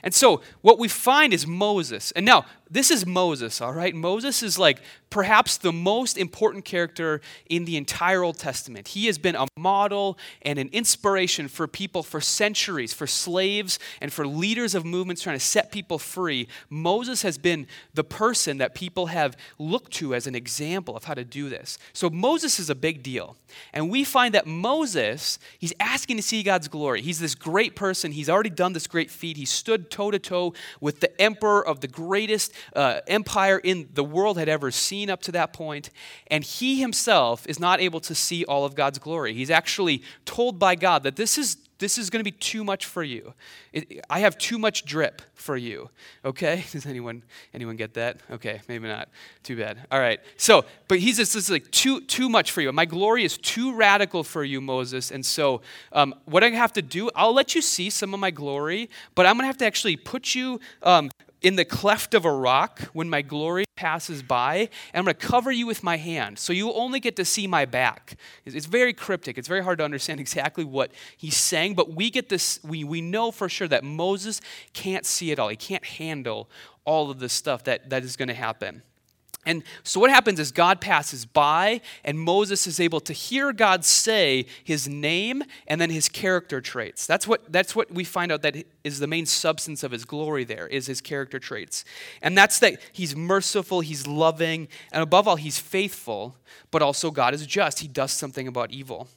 And 0.03 0.13
so 0.13 0.41
what 0.61 0.79
we 0.79 0.87
find 0.87 1.33
is 1.33 1.45
Moses. 1.47 2.11
And 2.11 2.25
now, 2.25 2.45
this 2.69 2.91
is 2.91 3.05
Moses, 3.05 3.61
all 3.61 3.73
right? 3.73 3.95
Moses 3.95 4.43
is 4.43 4.59
like 4.59 4.81
perhaps 5.09 5.57
the 5.57 5.71
most 5.71 6.17
important 6.17 6.65
character 6.65 7.21
in 7.49 7.65
the 7.65 7.77
entire 7.77 8.23
Old 8.23 8.37
Testament. 8.37 8.89
He 8.89 9.05
has 9.05 9.17
been 9.17 9.35
a 9.35 9.47
model 9.57 10.17
and 10.41 10.59
an 10.59 10.69
inspiration 10.73 11.47
for 11.47 11.67
people 11.67 12.03
for 12.03 12.19
centuries, 12.19 12.93
for 12.93 13.07
slaves 13.07 13.79
and 14.01 14.11
for 14.11 14.27
leaders 14.27 14.75
of 14.75 14.85
movements 14.85 15.21
trying 15.21 15.37
to 15.37 15.43
set 15.43 15.71
people 15.71 15.97
free. 15.97 16.47
Moses 16.69 17.21
has 17.21 17.37
been 17.37 17.67
the 17.93 18.03
person 18.03 18.57
that 18.57 18.75
people 18.75 19.07
have 19.07 19.37
looked 19.57 19.93
to 19.93 20.13
as 20.13 20.27
an 20.27 20.35
example 20.35 20.95
of 20.97 21.05
how 21.05 21.13
to 21.13 21.23
do 21.23 21.49
this. 21.49 21.77
So 21.93 22.09
Moses 22.09 22.59
is 22.59 22.69
a 22.69 22.75
big 22.75 23.01
deal. 23.01 23.37
And 23.73 23.89
we 23.89 24.03
find 24.03 24.33
that 24.33 24.45
Moses, 24.45 25.39
he's 25.57 25.73
asking 25.79 26.17
to 26.17 26.23
see 26.23 26.43
God's 26.43 26.67
glory. 26.67 27.01
He's 27.01 27.19
this 27.19 27.35
great 27.35 27.75
person. 27.75 28.11
He's 28.11 28.29
already 28.29 28.49
done 28.49 28.73
this 28.73 28.87
great 28.87 29.09
feat. 29.09 29.37
He 29.37 29.45
stood 29.67 29.91
toe 29.91 30.11
to 30.11 30.17
toe 30.17 30.53
with 30.79 31.01
the 31.01 31.21
emperor 31.21 31.67
of 31.67 31.81
the 31.81 31.89
greatest 31.89 32.53
uh, 32.73 33.01
empire 33.05 33.57
in 33.57 33.89
the 33.95 34.03
world 34.03 34.37
had 34.37 34.47
ever 34.47 34.71
seen 34.71 35.09
up 35.09 35.21
to 35.21 35.29
that 35.29 35.51
point, 35.51 35.89
and 36.27 36.41
he 36.41 36.79
himself 36.79 37.45
is 37.47 37.59
not 37.59 37.81
able 37.81 37.99
to 37.99 38.15
see 38.15 38.45
all 38.45 38.63
of 38.63 38.75
God's 38.75 38.97
glory. 38.97 39.33
He's 39.33 39.51
actually 39.51 40.03
told 40.23 40.57
by 40.57 40.75
God 40.75 41.03
that 41.03 41.17
this 41.17 41.37
is 41.37 41.57
this 41.79 41.97
is 41.97 42.09
going 42.09 42.19
to 42.19 42.23
be 42.23 42.35
too 42.35 42.63
much 42.63 42.85
for 42.85 43.03
you. 43.03 43.33
It, 43.73 44.01
I 44.09 44.19
have 44.19 44.37
too 44.37 44.57
much 44.57 44.85
drip 44.85 45.21
for 45.33 45.55
you. 45.55 45.89
Okay? 46.25 46.63
Does 46.71 46.85
anyone 46.85 47.23
anyone 47.53 47.75
get 47.75 47.93
that? 47.95 48.17
Okay, 48.31 48.61
maybe 48.67 48.87
not. 48.87 49.09
Too 49.43 49.57
bad. 49.57 49.79
All 49.91 49.99
right. 49.99 50.19
So, 50.37 50.65
but 50.87 50.99
he's 50.99 51.17
just 51.17 51.33
this 51.33 51.45
is 51.45 51.49
like 51.49 51.69
too 51.71 52.01
too 52.01 52.29
much 52.29 52.51
for 52.51 52.61
you. 52.61 52.71
My 52.71 52.85
glory 52.85 53.23
is 53.23 53.37
too 53.37 53.73
radical 53.73 54.23
for 54.23 54.43
you, 54.43 54.61
Moses. 54.61 55.11
And 55.11 55.25
so, 55.25 55.61
um, 55.91 56.15
what 56.25 56.43
I 56.43 56.49
have 56.49 56.73
to 56.73 56.81
do, 56.81 57.09
I'll 57.15 57.33
let 57.33 57.55
you 57.55 57.61
see 57.61 57.89
some 57.89 58.13
of 58.13 58.19
my 58.19 58.31
glory, 58.31 58.89
but 59.15 59.25
I'm 59.25 59.35
going 59.35 59.43
to 59.43 59.47
have 59.47 59.57
to 59.57 59.65
actually 59.65 59.97
put 59.97 60.35
you 60.35 60.59
um, 60.83 61.09
in 61.41 61.55
the 61.55 61.65
cleft 61.65 62.13
of 62.13 62.25
a 62.25 62.31
rock 62.31 62.81
when 62.93 63.09
my 63.09 63.21
glory 63.21 63.65
passes 63.75 64.23
by, 64.23 64.55
and 64.55 64.69
I'm 64.95 65.03
going 65.05 65.15
to 65.15 65.25
cover 65.27 65.51
you 65.51 65.67
with 65.67 65.83
my 65.83 65.97
hand. 65.97 66.39
So 66.39 66.51
you 66.51 66.73
only 66.73 66.99
get 66.99 67.15
to 67.17 67.25
see 67.25 67.47
my 67.47 67.65
back. 67.65 68.17
It's 68.45 68.65
very 68.65 68.93
cryptic. 68.93 69.37
It's 69.37 69.47
very 69.47 69.63
hard 69.63 69.77
to 69.77 69.85
understand 69.85 70.19
exactly 70.27 70.63
what 70.63 70.91
he's 71.15 71.37
saying, 71.37 71.75
but 71.75 71.91
we 71.91 72.09
get 72.09 72.29
this, 72.29 72.59
we, 72.63 72.83
we 72.83 73.01
know 73.01 73.31
for 73.31 73.47
sure 73.47 73.67
that 73.67 73.83
Moses 73.83 74.41
can't 74.73 75.05
see 75.05 75.31
it 75.31 75.39
all. 75.39 75.49
He 75.49 75.55
can't 75.55 75.85
handle 75.85 76.49
all 76.85 77.11
of 77.11 77.19
the 77.19 77.29
stuff 77.29 77.63
that, 77.65 77.89
that 77.89 78.03
is 78.03 78.15
going 78.15 78.29
to 78.29 78.33
happen. 78.33 78.81
And 79.47 79.63
so 79.83 80.01
what 80.01 80.09
happens 80.09 80.41
is 80.41 80.51
God 80.51 80.81
passes 80.81 81.25
by, 81.25 81.79
and 82.03 82.19
Moses 82.19 82.67
is 82.67 82.81
able 82.81 82.99
to 82.99 83.13
hear 83.13 83.53
God 83.53 83.85
say 83.85 84.45
his 84.61 84.89
name 84.89 85.41
and 85.67 85.79
then 85.79 85.89
his 85.89 86.09
character 86.09 86.59
traits. 86.59 87.07
That's 87.07 87.25
what, 87.25 87.49
that's 87.49 87.73
what 87.73 87.89
we 87.89 88.03
find 88.03 88.29
out 88.29 88.41
that 88.41 88.57
is 88.83 88.99
the 88.99 89.07
main 89.07 89.25
substance 89.25 89.83
of 89.83 89.91
his 89.91 90.03
glory 90.03 90.43
there, 90.43 90.67
is 90.67 90.85
his 90.87 90.99
character 90.99 91.39
traits. 91.39 91.85
And 92.21 92.37
that's 92.37 92.59
that 92.59 92.81
he's 92.91 93.15
merciful, 93.15 93.79
he's 93.79 94.05
loving, 94.05 94.67
and 94.91 95.01
above 95.01 95.29
all, 95.29 95.37
he's 95.37 95.57
faithful, 95.57 96.35
but 96.69 96.81
also 96.81 97.09
God 97.09 97.33
is 97.33 97.47
just. 97.47 97.79
He 97.79 97.87
does 97.87 98.11
something 98.11 98.49
about 98.49 98.71
evil. 98.71 99.07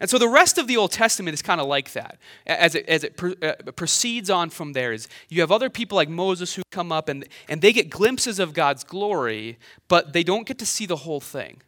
And 0.00 0.08
so 0.08 0.18
the 0.18 0.28
rest 0.28 0.56
of 0.56 0.66
the 0.66 0.76
Old 0.76 0.92
Testament 0.92 1.34
is 1.34 1.42
kind 1.42 1.60
of 1.60 1.66
like 1.66 1.92
that. 1.92 2.18
As 2.46 2.74
it, 2.74 2.88
as 2.88 3.04
it 3.04 3.22
uh, 3.42 3.54
proceeds 3.72 4.30
on 4.30 4.50
from 4.50 4.72
there, 4.72 4.92
is 4.92 5.08
you 5.28 5.40
have 5.42 5.52
other 5.52 5.68
people 5.68 5.96
like 5.96 6.08
Moses 6.08 6.54
who 6.54 6.62
come 6.70 6.90
up 6.90 7.08
and, 7.08 7.26
and 7.48 7.60
they 7.60 7.72
get 7.72 7.90
glimpses 7.90 8.38
of 8.38 8.54
God's 8.54 8.82
glory, 8.82 9.58
but 9.88 10.12
they 10.12 10.22
don't 10.22 10.46
get 10.46 10.58
to 10.58 10.66
see 10.66 10.86
the 10.86 10.96
whole 10.96 11.20
thing. 11.20 11.60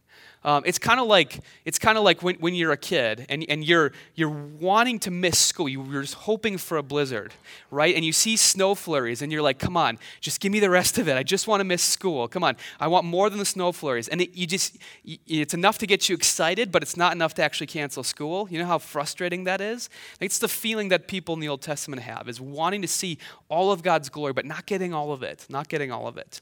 Um, 0.45 0.65
it's 0.67 0.79
kind 0.79 0.99
of 0.99 1.07
like 1.07 1.41
it's 1.65 1.79
kind 1.79 1.97
of 1.97 2.05
like 2.05 2.23
when, 2.23 2.35
when 2.37 2.55
you're 2.55 2.73
a 2.73 2.77
kid 2.77 3.27
and, 3.29 3.45
and 3.49 3.65
you're 3.65 3.93
you're 4.15 4.29
wanting 4.29 4.99
to 5.01 5.11
miss 5.11 5.39
school. 5.39 5.69
You're 5.69 6.03
just 6.03 6.15
hoping 6.15 6.59
for 6.59 6.77
a 6.79 6.83
blizzard, 6.83 7.33
right? 7.71 7.95
And 7.95 8.05
you 8.05 8.13
see 8.13 8.37
snow 8.37 8.75
flurries 8.75 9.23
and 9.23 9.31
you're 9.31 9.43
like, 9.43 9.59
"Come 9.59 9.77
on, 9.77 9.99
just 10.21 10.41
give 10.41 10.51
me 10.51 10.59
the 10.59 10.71
rest 10.71 10.99
of 10.99 11.09
it. 11.09 11.17
I 11.17 11.23
just 11.23 11.47
want 11.47 11.61
to 11.61 11.65
miss 11.65 11.83
school. 11.83 12.27
Come 12.27 12.43
on, 12.43 12.57
I 12.81 12.89
want 12.89 13.05
more 13.07 13.31
than 13.31 13.39
the 13.39 13.45
snow 13.45 13.71
flurries." 13.71 14.09
And 14.09 14.21
it, 14.21 14.35
you 14.35 14.47
just 14.47 14.79
it's 15.05 15.55
enough 15.55 15.79
to 15.79 15.87
get 15.87 16.09
you 16.09 16.15
excited, 16.15 16.73
but 16.73 16.83
it's 16.83 16.97
not 16.97 17.13
enough 17.13 17.35
to 17.35 17.43
actually 17.43 17.69
cancel 17.69 18.03
school. 18.03 18.49
You 18.51 18.59
know 18.59 18.67
how 18.67 18.79
frustrating 18.79 19.45
that 19.45 19.61
is. 19.61 19.89
It's 20.21 20.39
the 20.39 20.49
feeling 20.49 20.89
that 20.89 21.07
people 21.07 21.35
in 21.35 21.41
the 21.41 21.49
Old 21.49 21.63
Testament 21.63 22.03
have 22.03 22.29
is 22.29 22.41
wanting 22.41 22.83
to 22.83 22.89
see 22.89 23.19
all 23.49 23.71
of 23.71 23.83
God's 23.83 24.09
glory, 24.09 24.33
but 24.33 24.45
not 24.45 24.67
getting 24.67 24.93
all 24.93 25.13
of 25.13 25.23
it. 25.23 25.47
Not 25.49 25.69
getting 25.69 25.93
all 25.93 26.09
of 26.09 26.17
it. 26.17 26.41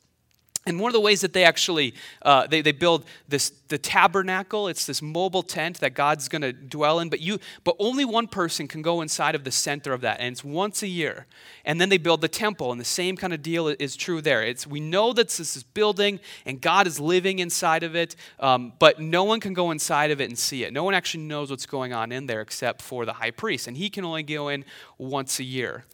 And 0.67 0.79
one 0.79 0.91
of 0.91 0.93
the 0.93 1.01
ways 1.01 1.23
that 1.23 1.33
they 1.33 1.45
actually 1.45 1.95
uh, 2.21 2.47
they, 2.47 2.61
they 2.61 2.73
build 2.73 3.07
this 3.27 3.51
the 3.69 3.79
tabernacle, 3.79 4.69
it's 4.69 4.85
this 4.85 5.01
mobile 5.01 5.43
tent 5.43 5.81
that 5.81 5.95
God's 5.95 6.29
going 6.29 6.43
to 6.43 6.53
dwell 6.53 7.01
in, 7.01 7.09
but 7.09 7.21
you 7.21 7.39
but 7.65 7.77
only 7.79 8.05
one 8.05 8.27
person 8.27 8.69
can 8.69 8.83
go 8.83 9.01
inside 9.01 9.35
of 9.35 9.45
the 9.45 9.51
center 9.51 9.95
of 9.95 10.03
that, 10.03 10.21
and 10.21 10.33
it's 10.33 10.45
once 10.45 10.83
a 10.83 10.87
year. 10.87 11.27
And 11.65 11.81
then 11.81 11.89
they 11.89 11.97
build 11.97 12.21
the 12.21 12.29
temple, 12.29 12.73
and 12.73 12.81
the 12.81 12.85
same 12.85 13.17
kind 13.17 13.33
of 13.33 13.43
deal 13.43 13.69
is 13.69 13.97
true 13.97 14.21
there. 14.21 14.43
It's 14.43 14.67
we 14.67 14.81
know 14.81 15.15
that 15.15 15.31
this 15.31 15.57
is 15.57 15.63
building, 15.63 16.21
and 16.45 16.61
God 16.61 16.87
is 16.87 17.01
living 17.01 17.39
inside 17.39 17.83
of 17.83 17.97
it, 17.97 18.15
um, 18.39 18.75
but 18.79 19.01
no 19.01 19.25
one 19.25 19.41
can 19.41 19.55
go 19.55 19.71
inside 19.71 20.11
of 20.11 20.21
it 20.21 20.29
and 20.29 20.39
see 20.39 20.65
it. 20.65 20.75
No 20.75 20.85
one 20.85 20.93
actually 20.93 21.25
knows 21.25 21.51
what's 21.51 21.67
going 21.67 21.95
on 21.95 22.13
in 22.13 22.27
there 22.27 22.43
except 22.43 22.83
for 22.83 23.07
the 23.07 23.15
high 23.15 23.31
priest, 23.31 23.67
and 23.67 23.79
he 23.79 23.89
can 23.89 24.05
only 24.05 24.23
go 24.23 24.49
in 24.49 24.67
once 24.99 25.39
a 25.41 25.45
year. 25.45 25.87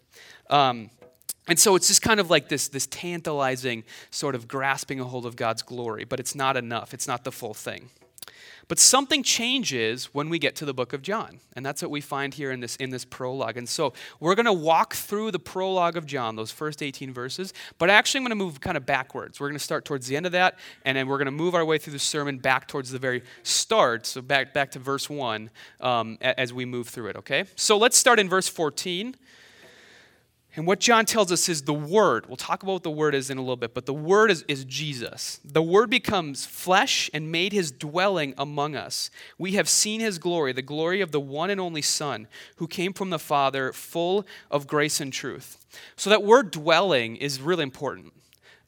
Um, 0.50 0.90
and 1.46 1.58
so 1.58 1.76
it's 1.76 1.88
just 1.88 2.02
kind 2.02 2.20
of 2.20 2.30
like 2.30 2.48
this, 2.48 2.68
this 2.68 2.86
tantalizing 2.86 3.84
sort 4.10 4.34
of 4.34 4.48
grasping 4.48 5.00
a 5.00 5.04
hold 5.04 5.26
of 5.26 5.36
God's 5.36 5.62
glory, 5.62 6.04
but 6.04 6.18
it's 6.18 6.34
not 6.34 6.56
enough. 6.56 6.92
It's 6.92 7.06
not 7.06 7.24
the 7.24 7.32
full 7.32 7.54
thing. 7.54 7.90
But 8.68 8.80
something 8.80 9.22
changes 9.22 10.06
when 10.06 10.28
we 10.28 10.40
get 10.40 10.56
to 10.56 10.64
the 10.64 10.74
book 10.74 10.92
of 10.92 11.00
John. 11.00 11.38
And 11.54 11.64
that's 11.64 11.82
what 11.82 11.90
we 11.90 12.00
find 12.00 12.34
here 12.34 12.50
in 12.50 12.58
this, 12.58 12.74
in 12.76 12.90
this 12.90 13.04
prologue. 13.04 13.56
And 13.56 13.68
so 13.68 13.92
we're 14.18 14.34
going 14.34 14.46
to 14.46 14.52
walk 14.52 14.94
through 14.94 15.30
the 15.30 15.38
prologue 15.38 15.96
of 15.96 16.04
John, 16.04 16.34
those 16.34 16.50
first 16.50 16.82
18 16.82 17.12
verses. 17.12 17.54
But 17.78 17.90
actually, 17.90 18.18
I'm 18.18 18.24
going 18.24 18.38
to 18.38 18.44
move 18.44 18.60
kind 18.60 18.76
of 18.76 18.84
backwards. 18.84 19.38
We're 19.38 19.48
going 19.48 19.58
to 19.58 19.64
start 19.64 19.84
towards 19.84 20.08
the 20.08 20.16
end 20.16 20.26
of 20.26 20.32
that, 20.32 20.58
and 20.84 20.98
then 20.98 21.06
we're 21.06 21.18
going 21.18 21.26
to 21.26 21.30
move 21.30 21.54
our 21.54 21.64
way 21.64 21.78
through 21.78 21.92
the 21.92 22.00
sermon 22.00 22.38
back 22.38 22.66
towards 22.66 22.90
the 22.90 22.98
very 22.98 23.22
start, 23.44 24.04
so 24.04 24.20
back, 24.20 24.52
back 24.52 24.72
to 24.72 24.80
verse 24.80 25.08
1 25.08 25.48
um, 25.80 26.18
as 26.20 26.52
we 26.52 26.64
move 26.64 26.88
through 26.88 27.08
it, 27.08 27.16
okay? 27.16 27.44
So 27.54 27.78
let's 27.78 27.96
start 27.96 28.18
in 28.18 28.28
verse 28.28 28.48
14. 28.48 29.14
And 30.56 30.66
what 30.66 30.80
John 30.80 31.04
tells 31.04 31.30
us 31.30 31.50
is 31.50 31.62
the 31.62 31.74
Word. 31.74 32.26
We'll 32.26 32.38
talk 32.38 32.62
about 32.62 32.72
what 32.72 32.82
the 32.82 32.90
Word 32.90 33.14
is 33.14 33.28
in 33.28 33.36
a 33.36 33.42
little 33.42 33.56
bit, 33.56 33.74
but 33.74 33.84
the 33.84 33.92
Word 33.92 34.30
is, 34.30 34.42
is 34.48 34.64
Jesus. 34.64 35.38
The 35.44 35.62
Word 35.62 35.90
becomes 35.90 36.46
flesh 36.46 37.10
and 37.12 37.30
made 37.30 37.52
his 37.52 37.70
dwelling 37.70 38.32
among 38.38 38.74
us. 38.74 39.10
We 39.36 39.52
have 39.52 39.68
seen 39.68 40.00
his 40.00 40.18
glory, 40.18 40.54
the 40.54 40.62
glory 40.62 41.02
of 41.02 41.12
the 41.12 41.20
one 41.20 41.50
and 41.50 41.60
only 41.60 41.82
Son, 41.82 42.26
who 42.56 42.66
came 42.66 42.94
from 42.94 43.10
the 43.10 43.18
Father, 43.18 43.70
full 43.74 44.26
of 44.50 44.66
grace 44.66 44.98
and 44.98 45.12
truth. 45.12 45.58
So 45.94 46.08
that 46.08 46.22
word 46.22 46.50
dwelling 46.50 47.16
is 47.16 47.40
really 47.40 47.62
important. 47.62 48.14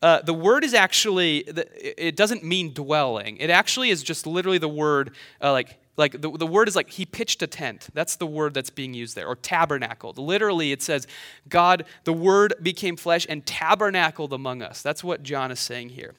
Uh, 0.02 0.21
the 0.21 0.35
word 0.35 0.64
is 0.64 0.75
actually, 0.75 1.38
it 1.38 2.16
doesn't 2.16 2.45
mean 2.45 2.75
dwelling. 2.75 3.38
It 3.38 3.50
actually 3.50 3.88
is 3.88 4.02
just 4.02 4.26
literally 4.26 4.59
the 4.59 4.68
word 4.68 5.12
uh, 5.42 5.52
like 5.52 5.78
like 5.99 6.21
the, 6.21 6.31
the 6.31 6.47
word 6.47 6.69
is 6.69 6.76
like 6.76 6.90
he 6.90 7.05
pitched 7.05 7.43
a 7.43 7.47
tent. 7.47 7.88
That's 7.93 8.17
the 8.17 8.26
word 8.26 8.55
that's 8.55 8.71
being 8.71 8.95
used 8.95 9.17
there, 9.17 9.26
or 9.26 9.37
tabernacled. 9.37 10.17
Literally, 10.17 10.73
it 10.73 10.81
says, 10.81 11.07
God, 11.49 11.85
the 12.05 12.12
word 12.12 12.55
became 12.62 12.97
flesh 12.97 13.26
and 13.28 13.45
tabernacled 13.45 14.33
among 14.33 14.62
us. 14.62 14.81
That's 14.81 15.05
what 15.05 15.23
John 15.23 15.50
is 15.50 15.61
saying 15.61 15.90
here. 15.90 16.14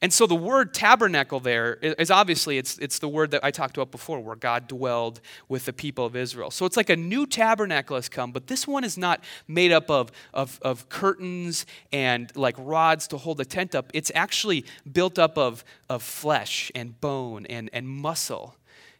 And 0.00 0.12
so 0.12 0.26
the 0.26 0.36
word 0.36 0.74
tabernacle 0.74 1.40
there 1.40 1.74
is 1.74 2.10
obviously 2.10 2.56
it's, 2.56 2.78
it's 2.78 3.00
the 3.00 3.08
word 3.08 3.32
that 3.32 3.42
I 3.42 3.50
talked 3.50 3.76
about 3.76 3.90
before, 3.90 4.20
where 4.20 4.36
God 4.36 4.68
dwelled 4.68 5.20
with 5.48 5.64
the 5.64 5.72
people 5.72 6.06
of 6.06 6.14
Israel. 6.14 6.52
So 6.52 6.66
it's 6.66 6.76
like 6.76 6.88
a 6.88 6.96
new 6.96 7.26
tabernacle 7.26 7.96
has 7.96 8.08
come, 8.08 8.30
but 8.30 8.46
this 8.46 8.66
one 8.66 8.84
is 8.84 8.96
not 8.96 9.24
made 9.48 9.72
up 9.72 9.90
of, 9.90 10.12
of, 10.32 10.60
of 10.62 10.88
curtains 10.88 11.66
and 11.92 12.34
like 12.36 12.54
rods 12.58 13.08
to 13.08 13.16
hold 13.16 13.38
the 13.38 13.44
tent 13.44 13.74
up. 13.74 13.90
It's 13.92 14.12
actually 14.14 14.64
built 14.90 15.18
up 15.18 15.36
of, 15.36 15.64
of 15.88 16.04
flesh 16.04 16.70
and 16.76 17.00
bone 17.00 17.44
and, 17.46 17.68
and 17.72 17.88
muscle 17.88 18.54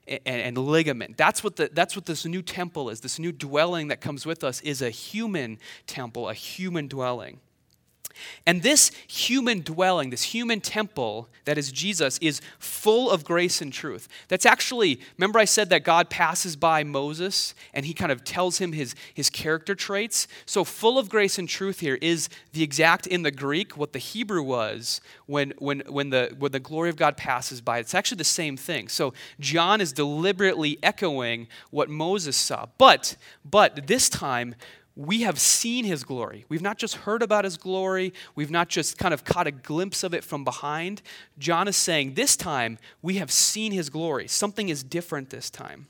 and, 0.09 0.23
and, 0.27 0.59
ligament. 0.59 1.17
That's 1.17 1.45
what, 1.45 1.57
the, 1.57 1.71
that's 1.73 1.95
what 1.95 2.07
this 2.07 2.25
new 2.25 2.43
temple 2.43 2.91
is. 2.91 3.01
This 3.01 3.19
new 3.19 3.33
dwelling 3.33 3.89
that 3.89 4.01
comes 4.01 4.25
with 4.25 4.43
us 4.43 4.61
is 4.63 4.83
a 4.83 4.91
human 4.91 5.59
temple, 5.87 6.29
a 6.29 6.35
human 6.35 6.89
dwelling. 6.89 7.41
And 8.47 8.63
this 8.63 8.91
human 9.07 9.61
dwelling, 9.61 10.11
this 10.11 10.23
human 10.23 10.61
temple 10.61 11.29
that 11.45 11.57
is 11.59 11.73
Jesus, 11.73 12.19
is 12.19 12.41
full 12.59 13.11
of 13.11 13.25
grace 13.25 13.63
and 13.63 13.73
truth. 13.73 14.09
That's 14.29 14.45
actually, 14.45 15.01
remember 15.17 15.39
I 15.39 15.47
said 15.47 15.71
that 15.71 15.83
God 15.83 16.11
passes 16.11 16.57
by 16.57 16.85
Moses 16.85 17.55
and 17.73 17.87
he 17.87 17.95
kind 17.95 18.13
of 18.13 18.23
tells 18.23 18.59
him 18.59 18.73
his, 18.73 18.95
his 19.15 19.31
character 19.31 19.75
traits? 19.75 20.29
So, 20.45 20.63
full 20.63 20.99
of 20.99 21.09
grace 21.09 21.39
and 21.39 21.49
truth 21.49 21.81
here 21.81 21.99
is 22.03 22.29
the 22.53 22.63
exact 22.63 23.07
in 23.07 23.23
the 23.23 23.31
Greek 23.31 23.77
what 23.77 23.93
the 23.93 23.99
Hebrew 23.99 24.43
was 24.43 25.01
when, 25.27 25.55
when, 25.59 25.81
when, 25.89 26.11
the, 26.11 26.35
when 26.39 26.53
the 26.53 26.61
glory 26.61 26.91
of 26.91 26.97
God 26.97 27.17
passes 27.17 27.61
by. 27.61 27.79
It's 27.79 27.95
actually 27.95 28.19
the 28.19 28.25
same 28.25 28.57
thing. 28.57 28.89
So, 28.89 29.15
John 29.41 29.81
is 29.81 29.93
deliberately 29.93 30.79
echoing 30.83 31.49
what 31.71 31.89
Moses 31.89 32.37
saw. 32.37 32.67
But, 32.77 33.17
but 33.45 33.87
this 33.87 34.09
time, 34.09 34.55
we 34.99 35.23
have 35.23 35.39
seen 35.39 35.85
his 35.85 36.03
glory. 36.03 36.45
We've 36.49 36.61
not 36.61 36.77
just 36.77 36.97
heard 36.97 37.23
about 37.23 37.45
his 37.45 37.57
glory, 37.57 38.13
we've 38.35 38.51
not 38.51 38.69
just 38.69 38.99
kind 38.99 39.15
of 39.15 39.23
caught 39.25 39.47
a 39.47 39.53
glimpse 39.53 40.03
of 40.03 40.13
it 40.13 40.25
from 40.25 40.43
behind. 40.43 41.03
John 41.39 41.69
is 41.69 41.77
saying, 41.77 42.15
this 42.15 42.37
time 42.37 42.79
we 43.01 43.15
have 43.15 43.31
seen 43.31 43.71
his 43.71 43.91
glory. 43.91 44.27
Something 44.27 44.69
is 44.69 44.83
different 44.83 45.31
this 45.31 45.51
time. 45.51 45.87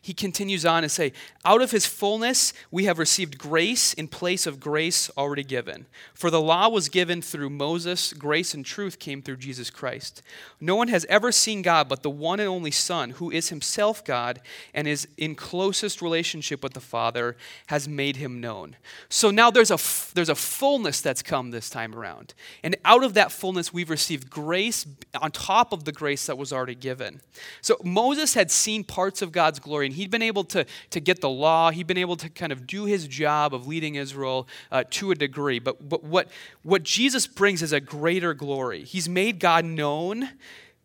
He 0.00 0.14
continues 0.14 0.64
on 0.64 0.82
to 0.82 0.88
say, 0.88 1.12
Out 1.44 1.62
of 1.62 1.70
his 1.70 1.86
fullness 1.86 2.52
we 2.70 2.84
have 2.84 2.98
received 2.98 3.38
grace 3.38 3.92
in 3.94 4.08
place 4.08 4.46
of 4.46 4.60
grace 4.60 5.10
already 5.16 5.44
given. 5.44 5.86
For 6.14 6.30
the 6.30 6.40
law 6.40 6.68
was 6.68 6.88
given 6.88 7.22
through 7.22 7.50
Moses, 7.50 8.12
grace 8.12 8.54
and 8.54 8.64
truth 8.64 8.98
came 8.98 9.22
through 9.22 9.36
Jesus 9.36 9.70
Christ. 9.70 10.22
No 10.60 10.76
one 10.76 10.88
has 10.88 11.04
ever 11.06 11.32
seen 11.32 11.62
God 11.62 11.88
but 11.88 12.02
the 12.02 12.10
one 12.10 12.40
and 12.40 12.48
only 12.48 12.70
Son, 12.70 13.10
who 13.10 13.30
is 13.30 13.48
himself 13.48 14.04
God 14.04 14.40
and 14.74 14.86
is 14.86 15.08
in 15.16 15.34
closest 15.34 16.02
relationship 16.02 16.62
with 16.62 16.74
the 16.74 16.80
Father, 16.80 17.36
has 17.66 17.88
made 17.88 18.16
him 18.16 18.40
known. 18.40 18.76
So 19.08 19.30
now 19.30 19.50
there's 19.50 19.70
a, 19.70 19.78
there's 20.14 20.28
a 20.28 20.34
fullness 20.34 21.00
that's 21.00 21.22
come 21.22 21.50
this 21.50 21.70
time 21.70 21.94
around. 21.94 22.34
And 22.62 22.76
out 22.84 23.04
of 23.04 23.14
that 23.14 23.32
fullness 23.32 23.72
we've 23.72 23.90
received 23.90 24.30
grace 24.30 24.86
on 25.20 25.30
top 25.30 25.72
of 25.72 25.84
the 25.84 25.92
grace 25.92 26.26
that 26.26 26.38
was 26.38 26.52
already 26.52 26.74
given. 26.74 27.20
So 27.60 27.76
Moses 27.84 28.34
had 28.34 28.50
seen 28.50 28.84
parts 28.84 29.22
of 29.22 29.32
God's 29.32 29.58
glory, 29.70 29.86
and 29.86 29.94
he'd 29.94 30.10
been 30.10 30.22
able 30.22 30.44
to, 30.44 30.66
to 30.90 31.00
get 31.00 31.20
the 31.20 31.30
law. 31.30 31.70
He'd 31.70 31.86
been 31.86 31.96
able 31.96 32.16
to 32.16 32.28
kind 32.28 32.52
of 32.52 32.66
do 32.66 32.84
his 32.84 33.08
job 33.08 33.54
of 33.54 33.66
leading 33.66 33.94
Israel 33.94 34.46
uh, 34.70 34.84
to 34.90 35.10
a 35.10 35.14
degree. 35.14 35.58
But, 35.58 35.88
but 35.88 36.04
what, 36.04 36.28
what 36.62 36.82
Jesus 36.82 37.26
brings 37.26 37.62
is 37.62 37.72
a 37.72 37.80
greater 37.80 38.34
glory. 38.34 38.84
He's 38.84 39.08
made 39.08 39.38
God 39.38 39.64
known 39.64 40.28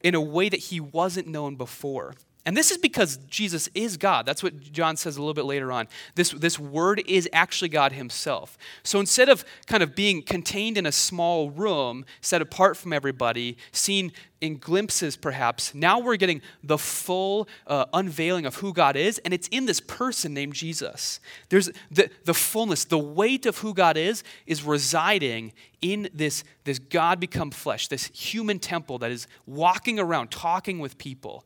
in 0.01 0.15
a 0.15 0.21
way 0.21 0.49
that 0.49 0.59
he 0.59 0.79
wasn't 0.79 1.27
known 1.27 1.55
before. 1.55 2.13
And 2.45 2.55
this 2.55 2.69
is 2.69 2.77
because 2.77 3.17
Jesus 3.27 3.69
is 3.73 3.97
God. 3.97 4.27
That's 4.27 4.43
what 4.43 4.71
John 4.71 4.97
says 4.97 5.17
a 5.17 5.19
little 5.19 5.33
bit 5.33 5.45
later 5.45 5.71
on. 5.71 5.87
This, 6.13 6.29
this 6.29 6.59
word 6.59 7.01
is 7.07 7.27
actually 7.33 7.69
God 7.69 7.91
himself. 7.91 8.55
So 8.83 8.99
instead 8.99 9.29
of 9.29 9.43
kind 9.65 9.81
of 9.81 9.95
being 9.95 10.21
contained 10.21 10.77
in 10.77 10.85
a 10.85 10.91
small 10.91 11.49
room, 11.49 12.05
set 12.21 12.43
apart 12.43 12.77
from 12.77 12.93
everybody, 12.93 13.57
seen 13.71 14.11
in 14.41 14.57
glimpses 14.57 15.17
perhaps, 15.17 15.73
now 15.73 15.97
we're 15.97 16.17
getting 16.17 16.39
the 16.63 16.77
full 16.77 17.47
uh, 17.65 17.85
unveiling 17.93 18.45
of 18.45 18.55
who 18.55 18.73
God 18.73 18.95
is, 18.95 19.17
and 19.19 19.33
it's 19.33 19.47
in 19.47 19.65
this 19.65 19.79
person 19.79 20.35
named 20.35 20.53
Jesus. 20.53 21.19
There's 21.49 21.71
the, 21.89 22.11
the 22.25 22.33
fullness, 22.35 22.85
the 22.85 22.99
weight 22.99 23.47
of 23.47 23.57
who 23.57 23.73
God 23.73 23.97
is, 23.97 24.23
is 24.45 24.61
residing 24.61 25.53
in 25.81 26.09
this, 26.13 26.43
this 26.63 26.79
God 26.79 27.19
become 27.19 27.49
flesh, 27.49 27.87
this 27.87 28.05
human 28.07 28.59
temple 28.59 28.99
that 28.99 29.11
is 29.11 29.27
walking 29.45 29.99
around, 29.99 30.31
talking 30.31 30.79
with 30.79 30.97
people. 30.97 31.45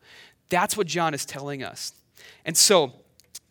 That's 0.50 0.75
what 0.75 0.88
John 0.88 1.13
is 1.13 1.25
telling 1.25 1.63
us. 1.63 1.94
And 2.46 2.58
so, 2.58 2.94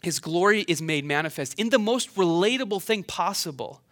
his 0.03 0.19
glory 0.21 0.63
is 0.63 0.81
made 0.81 1.05
manifest 1.05 1.59
in 1.59 1.71
the 1.71 1.79
most 1.79 2.15
relatable 2.15 2.83
thing 2.83 3.03
possible 3.03 3.83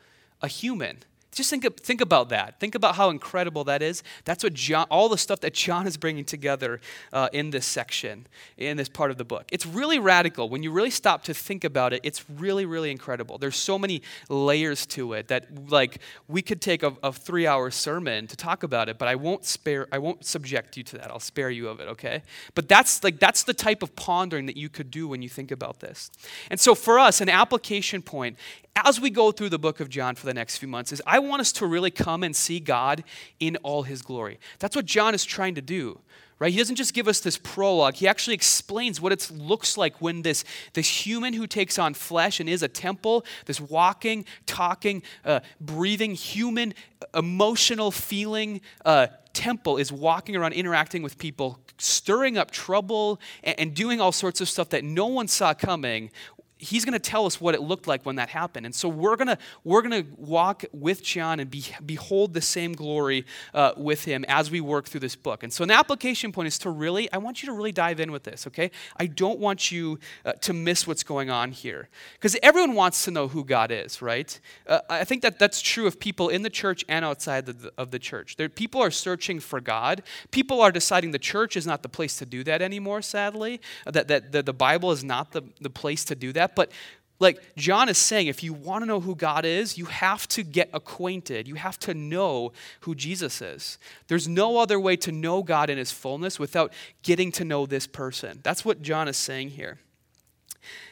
a 0.43 0.49
human. 0.49 0.99
Just 1.37 1.51
think, 1.51 1.81
think 1.81 2.01
about 2.01 2.31
that. 2.31 2.59
Think 2.59 2.75
about 2.75 2.95
how 2.95 3.11
incredible 3.11 3.65
that 3.65 3.83
is. 3.83 4.03
That's 4.25 4.43
what 4.43 4.55
John, 4.55 4.87
all 4.91 5.11
the 5.11 5.19
stuff 5.19 5.41
that 5.41 5.53
John 5.53 5.87
is 5.87 5.99
bringing 5.99 6.25
together 6.25 6.81
uh, 7.13 7.29
in 7.33 7.51
this 7.51 7.67
section, 7.67 8.27
in 8.57 8.79
this 8.79 8.89
part 8.89 9.11
of 9.11 9.19
the 9.19 9.25
book. 9.25 9.45
It's 9.53 9.67
really 9.67 9.99
radical. 9.99 10.49
When 10.49 10.63
you 10.63 10.73
really 10.73 10.91
stop 10.91 11.25
to 11.25 11.35
think 11.35 11.63
about 11.63 11.93
it, 11.93 12.01
it's 12.03 12.25
really, 12.31 12.65
really 12.65 12.91
incredible. 12.91 13.37
There's 13.37 13.57
so 13.57 13.79
many 13.79 14.01
layers 14.31 14.87
to 14.87 15.13
it 15.13 15.29
that, 15.29 15.71
like, 15.71 15.99
we 16.27 16.41
could 16.41 16.63
take 16.63 16.83
a, 16.83 16.97
a 17.03 17.13
three-hour 17.13 17.71
sermon 17.71 18.27
to 18.29 18.37
talk 18.37 18.63
about 18.63 18.89
it, 18.89 18.97
but 18.99 19.07
I 19.07 19.15
won't 19.15 19.45
spare, 19.45 19.87
I 19.93 19.99
won't 19.99 20.25
subject 20.25 20.79
you 20.79 20.85
to 20.85 20.97
that. 20.97 21.11
I'll 21.11 21.21
spare 21.21 21.51
you 21.51 21.69
of 21.69 21.81
it, 21.81 21.89
okay? 21.89 22.23
But 22.55 22.67
that's 22.67 23.05
like 23.05 23.21
that's 23.21 23.43
the 23.43 23.53
type 23.53 23.83
of 23.83 23.95
pondering 23.95 24.47
that 24.47 24.57
you 24.57 24.71
could 24.71 24.91
do 24.91 25.07
when 25.07 25.21
you 25.21 25.29
think 25.29 25.51
about 25.51 25.81
this. 25.81 26.11
And 26.51 26.59
so 26.59 26.75
for 26.75 26.99
us, 26.99 27.21
an 27.21 27.29
application 27.29 28.01
point 28.01 28.39
as 28.85 29.01
we 29.01 29.11
go 29.11 29.33
through 29.33 29.49
the 29.49 29.59
book 29.59 29.81
of 29.81 29.89
John 29.89 30.15
for 30.15 30.27
the 30.27 30.35
next 30.35 30.59
few 30.59 30.69
months 30.69 30.93
is 30.93 31.03
I 31.07 31.19
want 31.19 31.41
us 31.41 31.53
to 31.53 31.67
really 31.67 31.91
come 31.91 32.23
and 32.23 32.37
see 32.37 32.61
God 32.61 33.03
in 33.41 33.57
all 33.57 33.83
his 33.85 34.03
glory. 34.03 34.39
That's 34.59 34.77
what 34.77 34.85
John 34.85 35.15
is 35.15 35.25
trying 35.25 35.55
to 35.55 35.63
do. 35.63 36.01
Right? 36.39 36.53
He 36.53 36.59
doesn't 36.59 36.77
just 36.77 36.93
give 36.93 37.09
us 37.09 37.21
this 37.21 37.39
prologue. 37.39 37.95
He 37.95 38.07
actually 38.07 38.35
explains 38.35 39.01
what 39.01 39.11
it 39.11 39.31
looks 39.31 39.79
like 39.79 40.03
when 40.03 40.21
this, 40.21 40.45
this 40.75 41.07
human 41.07 41.33
who 41.33 41.47
takes 41.47 41.79
on 41.79 41.95
flesh 41.95 42.41
and 42.41 42.49
is 42.49 42.63
a 42.63 42.69
temple, 42.69 43.25
this 43.47 43.59
walking, 43.59 44.27
talking, 44.45 45.03
uh, 45.25 45.41
breathing, 45.63 46.15
human, 46.15 46.75
emotional, 47.15 47.91
feeling 47.91 48.61
uh, 48.85 49.07
temple 49.33 49.79
is 49.79 49.91
walking 49.91 50.37
around 50.37 50.53
interacting 50.53 51.03
with 51.03 51.17
people, 51.17 51.59
stirring 51.79 52.37
up 52.37 52.51
trouble 52.51 53.19
and, 53.43 53.59
and 53.59 53.75
doing 53.75 53.99
all 53.99 54.13
sorts 54.13 54.43
of 54.43 54.49
stuff 54.49 54.69
that 54.71 54.85
no 54.85 55.07
one 55.07 55.29
saw 55.29 55.55
coming 55.55 56.11
he's 56.59 56.85
going 56.85 56.95
to 56.95 56.99
tell 56.99 57.27
us 57.27 57.41
what 57.41 57.55
it 57.55 57.61
looked 57.61 57.87
like 57.87 58.07
when 58.07 58.17
that 58.17 58.31
happened. 58.31 58.65
And 58.65 58.75
so 58.75 58.89
we're 58.89 59.17
going 59.17 59.29
to 59.29 59.39
we're 59.65 59.83
going 59.83 60.05
to 60.05 60.11
walk 60.17 60.65
with 60.73 61.03
John 61.03 61.39
and 61.41 61.51
be, 61.51 61.65
behold 61.85 62.33
the 62.33 62.41
same 62.41 62.73
glory 62.73 63.27
uh, 63.53 63.73
with 63.77 64.05
him 64.05 64.25
as 64.27 64.51
we 64.51 64.61
work 64.61 64.87
through 64.89 65.01
this 65.01 65.17
book. 65.17 65.43
And 65.43 65.53
so 65.53 65.65
an 65.65 65.71
application 65.71 66.33
point 66.33 66.49
is 66.49 66.59
to 66.61 66.71
really, 66.71 67.13
I 67.13 67.19
want 67.19 67.43
you 67.43 67.47
to 67.47 67.53
really 67.53 67.73
dive 67.73 68.01
in 68.01 68.11
with 68.11 68.23
this, 68.23 68.47
okay? 68.47 68.71
I 68.97 69.07
don't 69.07 69.39
want 69.39 69.71
you 69.71 69.99
uh, 70.25 70.33
to 70.33 70.53
miss 70.53 70.87
what's 70.87 71.03
going 71.03 71.31
on 71.31 71.53
here. 71.53 71.89
Because 72.15 72.37
everyone 72.43 72.75
wants 72.75 73.05
to 73.05 73.11
know 73.11 73.29
who 73.29 73.45
God 73.45 73.71
is, 73.71 74.01
right? 74.01 74.39
Uh, 74.67 74.81
I 74.89 75.05
think 75.05 75.23
that 75.23 75.39
that's 75.39 75.61
true 75.61 75.87
of 75.87 76.01
people 76.01 76.29
in 76.29 76.43
the 76.43 76.51
church 76.51 76.85
and 76.89 77.05
outside 77.05 77.47
the, 77.47 77.73
of 77.77 77.91
the 77.91 77.99
church. 77.99 78.37
There, 78.37 78.49
people 78.49 78.83
are 78.83 78.91
searching 78.91 79.41
for 79.41 79.61
God. 79.61 80.03
People 80.31 80.61
are 80.61 80.73
deciding 80.73 81.11
the 81.11 81.19
church 81.19 81.57
is 81.57 81.67
not 81.67 81.83
the 81.83 81.89
place 81.89 82.17
to 82.19 82.27
do 82.27 82.43
that 82.45 82.63
anymore, 82.63 83.03
sadly. 83.03 83.61
That, 83.85 84.09
that, 84.09 84.33
that 84.33 84.47
the 84.47 84.55
Bible 84.55 84.91
is 84.91 85.05
not 85.05 85.33
the, 85.33 85.43
the 85.61 85.71
place 85.71 86.05
to 86.07 86.15
do 86.15 86.33
that 86.33 86.46
But 86.55 86.71
like 87.19 87.41
John 87.57 87.89
is 87.89 87.97
saying, 87.97 88.27
if 88.27 88.43
you 88.43 88.53
want 88.53 88.83
to 88.83 88.87
know 88.87 89.01
who 89.01 89.15
God 89.15 89.45
is, 89.45 89.79
you 89.79 89.87
have 89.87 90.29
to 90.29 90.43
get 90.43 90.69
acquainted. 90.73 91.49
You 91.49 91.55
have 91.55 91.79
to 91.81 91.95
know 91.95 92.53
who 92.81 92.95
Jesus 92.95 93.41
is. 93.41 93.79
There's 94.09 94.29
no 94.29 94.59
other 94.59 94.79
way 94.79 94.97
to 94.97 95.13
know 95.13 95.43
God 95.43 95.71
in 95.71 95.79
his 95.79 95.91
fullness 95.91 96.39
without 96.39 96.73
getting 97.03 97.33
to 97.33 97.45
know 97.45 97.65
this 97.65 97.87
person. 97.87 98.41
That's 98.43 98.65
what 98.65 98.83
John 98.83 99.09
is 99.09 99.17
saying 99.17 99.51
here. 99.51 99.79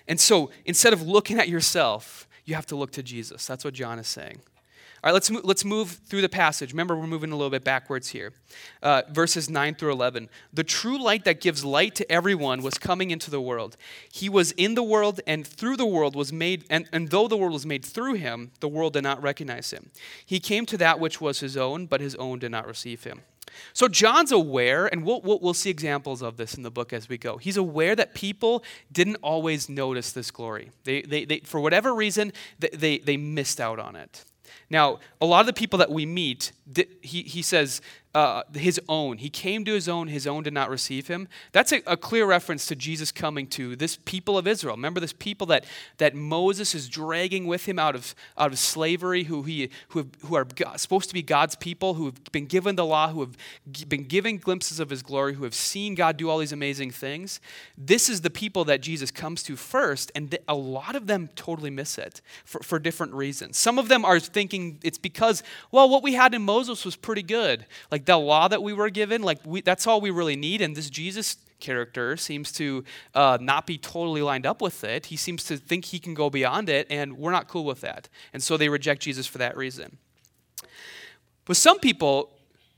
And 0.09 0.19
so 0.19 0.51
instead 0.64 0.93
of 0.93 1.03
looking 1.03 1.38
at 1.38 1.49
yourself, 1.49 2.27
you 2.45 2.55
have 2.55 2.67
to 2.67 2.77
look 2.77 2.93
to 2.93 3.03
Jesus. 3.03 3.47
That's 3.47 3.64
what 3.64 3.75
John 3.75 3.99
is 3.99 4.07
saying. 4.07 4.40
All 5.05 5.09
right, 5.09 5.12
let's, 5.12 5.31
move, 5.31 5.45
let's 5.45 5.67
move 5.67 6.01
through 6.07 6.23
the 6.23 6.31
passage. 6.31 6.73
Remember, 6.73 6.97
we're 6.97 7.07
moving 7.07 7.31
a 7.31 7.37
little 7.37 7.51
bit 7.51 7.62
backwards 7.62 8.09
here. 8.09 8.33
Uh, 8.83 9.03
verses 9.11 9.51
9 9.51 9.75
through 9.75 9.93
11. 9.93 10.31
The 10.51 10.64
true 10.64 10.99
light 10.99 11.27
that 11.27 11.43
gives 11.43 11.62
light 11.62 11.95
to 11.97 12.11
everyone 12.11 12.62
was 12.62 12.79
coming 12.79 13.11
into 13.11 13.31
the 13.31 13.38
world. 13.38 13.77
He 14.11 14.31
was 14.31 14.53
in 14.53 14.77
the 14.77 14.83
world, 14.83 15.21
and 15.27 15.47
through 15.47 15.77
the 15.77 15.85
world 15.85 16.17
was 16.17 16.33
made, 16.33 16.64
and, 16.71 16.88
and 16.90 17.11
though 17.11 17.29
the 17.29 17.37
world 17.37 17.53
was 17.53 17.67
made 17.67 17.85
through 17.85 18.14
him, 18.14 18.53
the 18.61 18.69
world 18.69 18.95
did 18.95 19.03
not 19.03 19.23
recognize 19.23 19.73
him. 19.73 19.90
He 20.25 20.40
came 20.40 20.64
to 20.64 20.79
that 20.79 20.99
which 20.99 21.21
was 21.21 21.40
his 21.40 21.55
own, 21.55 21.85
but 21.85 22.01
his 22.01 22.14
own 22.14 22.38
did 22.38 22.51
not 22.51 22.67
receive 22.67 23.05
him. 23.05 23.21
So 23.75 23.88
John's 23.88 24.33
aware, 24.33 24.87
and 24.87 25.05
we'll, 25.05 25.21
we'll, 25.21 25.38
we'll, 25.38 25.53
see 25.53 25.69
examples 25.69 26.23
of 26.23 26.38
this 26.38 26.55
in 26.55 26.62
the 26.62 26.71
book 26.71 26.95
as 26.95 27.11
we 27.11 27.19
go. 27.19 27.37
He's 27.37 27.59
aware 27.59 27.95
that 27.95 28.14
people 28.14 28.64
didn't 28.90 29.17
always 29.17 29.69
notice 29.69 30.12
this 30.12 30.31
glory. 30.31 30.71
They, 30.85 31.03
they, 31.03 31.27
they, 31.27 31.40
for 31.40 31.61
whatever 31.61 31.95
reason, 31.95 32.33
they, 32.59 32.71
they, 32.73 32.99
they 32.99 33.17
missed 33.19 33.61
out 33.61 33.79
on 33.79 33.97
it. 33.97 34.25
Now, 34.74 34.98
a 35.20 35.24
lot 35.24 35.38
of 35.38 35.46
the 35.46 35.52
people 35.52 35.78
that 35.78 35.92
we 35.92 36.04
meet, 36.04 36.50
he, 37.03 37.22
he 37.22 37.42
says, 37.42 37.81
uh, 38.14 38.44
his 38.55 38.81
own. 38.88 39.18
He 39.18 39.29
came 39.29 39.64
to 39.64 39.72
his 39.72 39.88
own, 39.88 40.07
his 40.07 40.24
own 40.24 40.44
did 40.44 40.53
not 40.53 40.70
receive 40.70 41.09
him. 41.09 41.27
That's 41.50 41.72
a, 41.72 41.83
a, 41.85 41.96
clear 41.96 42.27
reference 42.27 42.64
to 42.66 42.77
Jesus 42.77 43.11
coming 43.11 43.48
to 43.48 43.74
this 43.74 43.98
people 44.05 44.38
of 44.38 44.46
Israel. 44.46 44.77
Remember 44.77 45.00
this 45.00 45.12
people 45.12 45.48
that, 45.48 45.64
that 45.98 46.14
Moses 46.14 46.77
is 46.77 46.88
dragging 46.88 47.46
with 47.46 47.66
him 47.66 47.77
out 47.77 47.96
of, 47.96 48.14
out 48.38 48.53
of 48.53 48.59
slavery, 48.61 49.24
who, 49.24 49.42
he, 49.42 49.68
who, 49.88 50.00
have, 50.00 50.09
who 50.27 50.37
are 50.37 50.44
God, 50.44 50.79
supposed 50.79 51.09
to 51.09 51.14
be 51.14 51.22
God's 51.22 51.57
people, 51.57 51.94
who 51.94 52.05
have 52.05 52.22
been 52.31 52.46
given 52.46 52.77
the 52.77 52.85
law, 52.85 53.09
who 53.09 53.20
have 53.20 53.37
been 53.88 54.05
given 54.05 54.38
glimpses 54.38 54.79
of 54.79 54.90
his 54.90 55.03
glory, 55.03 55.35
who 55.35 55.42
have 55.42 55.55
seen 55.55 55.96
God 55.96 56.16
do 56.16 56.31
all 56.31 56.38
these 56.38 56.53
amazing 56.53 56.92
things. 56.92 57.40
This 57.77 58.09
is 58.09 58.20
the 58.20 58.31
people 58.31 58.64
that 58.66 58.81
Jesus 58.81 59.11
comes 59.11 59.42
to 59.44 59.57
first, 59.57 60.12
and 60.14 60.31
th- 60.31 60.42
a 60.46 60.55
lot 60.55 60.94
of 60.94 61.09
them 61.09 61.31
totally 61.35 61.70
miss 61.70 61.98
it 61.98 62.20
for, 62.44 62.62
for 62.62 62.79
different 62.79 63.12
reasons. 63.12 63.59
Some 63.59 63.77
of 63.77 63.88
them 63.88 64.05
are 64.05 64.20
thinking 64.20 64.79
it's 64.85 64.98
because, 64.98 65.42
well, 65.72 65.88
what 65.88 66.05
we 66.05 66.12
had 66.12 66.33
in 66.33 66.42
Moses 66.42 66.54
was 66.85 66.97
pretty 66.97 67.23
good. 67.23 67.67
Like 67.90 68.05
like 68.05 68.07
the 68.07 68.19
law 68.19 68.49
that 68.49 68.62
we 68.62 68.73
were 68.73 68.90
given, 68.90 69.23
like 69.23 69.38
we, 69.47 69.61
that's 69.61 69.87
all 69.87 70.01
we 70.01 70.11
really 70.11 70.37
need. 70.37 70.61
And 70.61 70.77
this 70.77 70.90
Jesus 70.90 71.37
character 71.61 72.17
seems 72.17 72.53
to 72.53 72.85
uh, 73.14 73.38
not 73.40 73.67
be 73.67 73.79
totally 73.79 74.21
lined 74.21 74.45
up 74.45 74.61
with 74.61 74.85
it. 74.85 75.07
He 75.07 75.17
seems 75.17 75.45
to 75.45 75.57
think 75.57 75.87
he 75.87 75.99
can 75.99 76.12
go 76.12 76.29
beyond 76.29 76.69
it, 76.69 76.87
and 76.90 77.17
we're 77.17 77.31
not 77.31 77.49
cool 77.49 77.64
with 77.64 77.81
that. 77.81 78.09
And 78.33 78.43
so 78.43 78.57
they 78.57 78.69
reject 78.69 79.03
Jesus 79.03 79.27
for 79.27 79.38
that 79.38 79.57
reason. 79.57 79.97
But 81.47 81.57
some 81.57 81.79
people 81.79 82.34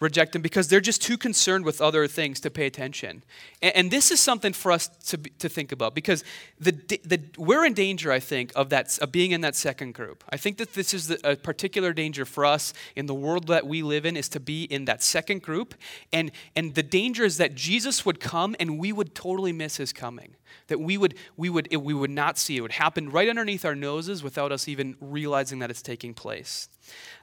reject 0.06 0.34
him 0.34 0.42
because 0.42 0.68
they're 0.68 0.80
just 0.80 1.02
too 1.02 1.18
concerned 1.18 1.64
with 1.64 1.80
other 1.80 2.06
things 2.06 2.40
to 2.40 2.50
pay 2.50 2.66
attention. 2.66 3.22
And, 3.60 3.76
and 3.76 3.90
this 3.90 4.10
is 4.10 4.20
something 4.20 4.52
for 4.52 4.72
us 4.72 4.88
to, 5.10 5.16
to 5.16 5.48
think 5.48 5.72
about 5.72 5.94
because 5.94 6.24
the, 6.58 6.72
the, 7.04 7.20
we're 7.36 7.64
in 7.64 7.74
danger, 7.74 8.12
I 8.12 8.20
think, 8.20 8.52
of, 8.54 8.70
that, 8.70 8.98
of 8.98 9.10
being 9.12 9.32
in 9.32 9.40
that 9.42 9.56
second 9.56 9.94
group. 9.94 10.24
I 10.30 10.36
think 10.36 10.58
that 10.58 10.72
this 10.74 10.94
is 10.94 11.08
the, 11.08 11.18
a 11.28 11.36
particular 11.36 11.92
danger 11.92 12.24
for 12.24 12.44
us 12.46 12.72
in 12.94 13.06
the 13.06 13.14
world 13.14 13.48
that 13.48 13.66
we 13.66 13.82
live 13.82 14.06
in 14.06 14.16
is 14.16 14.28
to 14.30 14.40
be 14.40 14.64
in 14.64 14.84
that 14.86 15.02
second 15.02 15.42
group. 15.42 15.74
And, 16.12 16.30
and 16.54 16.74
the 16.74 16.82
danger 16.82 17.24
is 17.24 17.36
that 17.38 17.54
Jesus 17.54 18.06
would 18.06 18.20
come 18.20 18.56
and 18.60 18.78
we 18.78 18.92
would 18.92 19.14
totally 19.14 19.52
miss 19.52 19.76
his 19.76 19.92
coming. 19.92 20.36
That 20.68 20.80
we 20.80 20.96
would, 20.96 21.14
we 21.36 21.50
would, 21.50 21.68
it, 21.70 21.82
we 21.82 21.94
would 21.94 22.10
not 22.10 22.38
see 22.38 22.54
it. 22.54 22.58
It 22.58 22.62
would 22.62 22.72
happen 22.72 23.10
right 23.10 23.28
underneath 23.28 23.64
our 23.64 23.74
noses 23.74 24.22
without 24.22 24.52
us 24.52 24.68
even 24.68 24.96
realizing 25.00 25.58
that 25.60 25.70
it's 25.70 25.82
taking 25.82 26.14
place. 26.14 26.68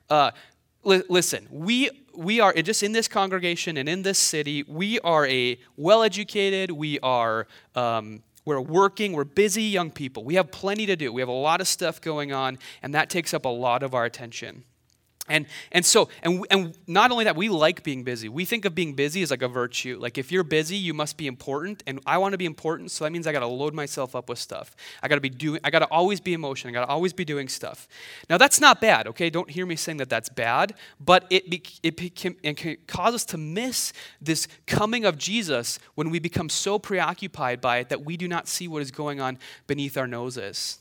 Uh, 0.09 0.31
listen, 0.83 1.47
we, 1.49 1.89
we 2.15 2.39
are 2.39 2.53
just 2.53 2.83
in 2.83 2.91
this 2.91 3.07
congregation 3.07 3.77
and 3.77 3.87
in 3.87 4.03
this 4.03 4.19
city, 4.19 4.63
we 4.63 4.99
are 4.99 5.25
a 5.27 5.57
well 5.77 6.03
educated, 6.03 6.71
we 6.71 6.99
are, 6.99 7.47
um, 7.75 8.21
We're 8.45 8.59
working, 8.59 9.13
we're 9.13 9.23
busy 9.23 9.63
young 9.63 9.89
people. 9.89 10.25
We 10.25 10.35
have 10.35 10.51
plenty 10.51 10.85
to 10.87 10.95
do. 10.97 11.13
We 11.13 11.21
have 11.21 11.29
a 11.29 11.41
lot 11.49 11.61
of 11.61 11.67
stuff 11.67 12.01
going 12.01 12.33
on, 12.33 12.57
and 12.81 12.93
that 12.93 13.09
takes 13.09 13.33
up 13.33 13.45
a 13.45 13.49
lot 13.49 13.83
of 13.83 13.93
our 13.93 14.03
attention. 14.03 14.65
And, 15.29 15.45
and 15.71 15.85
so, 15.85 16.09
and, 16.21 16.45
and 16.51 16.77
not 16.85 17.11
only 17.11 17.23
that, 17.23 17.37
we 17.37 17.47
like 17.47 17.81
being 17.83 18.03
busy. 18.03 18.27
We 18.27 18.43
think 18.43 18.65
of 18.65 18.75
being 18.75 18.93
busy 18.93 19.21
as 19.21 19.31
like 19.31 19.41
a 19.41 19.47
virtue. 19.47 19.97
Like 19.97 20.17
if 20.17 20.33
you're 20.33 20.43
busy, 20.43 20.75
you 20.75 20.93
must 20.93 21.15
be 21.15 21.27
important. 21.27 21.81
And 21.87 22.01
I 22.05 22.17
want 22.17 22.33
to 22.33 22.37
be 22.37 22.45
important, 22.45 22.91
so 22.91 23.05
that 23.05 23.11
means 23.11 23.25
I 23.25 23.31
got 23.31 23.39
to 23.39 23.47
load 23.47 23.73
myself 23.73 24.17
up 24.17 24.27
with 24.27 24.37
stuff. 24.37 24.75
I 25.01 25.07
got 25.07 25.15
to 25.15 25.21
be 25.21 25.29
doing, 25.29 25.61
I 25.63 25.69
got 25.69 25.79
to 25.79 25.85
always 25.85 26.19
be 26.19 26.33
in 26.33 26.41
motion. 26.41 26.69
I 26.69 26.73
got 26.73 26.85
to 26.85 26.91
always 26.91 27.13
be 27.13 27.23
doing 27.23 27.47
stuff. 27.47 27.87
Now 28.29 28.37
that's 28.37 28.59
not 28.59 28.81
bad, 28.81 29.07
okay? 29.07 29.29
Don't 29.29 29.49
hear 29.49 29.65
me 29.65 29.77
saying 29.77 29.99
that 29.99 30.09
that's 30.09 30.27
bad, 30.27 30.73
but 30.99 31.25
it, 31.29 31.49
be, 31.49 31.63
it 31.83 32.15
can, 32.15 32.35
it 32.43 32.57
can 32.57 32.75
cause 32.87 33.13
us 33.13 33.23
to 33.25 33.37
miss 33.37 33.93
this 34.21 34.49
coming 34.67 35.05
of 35.05 35.17
Jesus 35.17 35.79
when 35.95 36.09
we 36.09 36.19
become 36.19 36.49
so 36.49 36.77
preoccupied 36.77 37.61
by 37.61 37.77
it 37.77 37.87
that 37.87 38.03
we 38.03 38.17
do 38.17 38.27
not 38.27 38.49
see 38.49 38.67
what 38.67 38.81
is 38.81 38.91
going 38.91 39.21
on 39.21 39.39
beneath 39.67 39.97
our 39.97 40.07
noses 40.07 40.79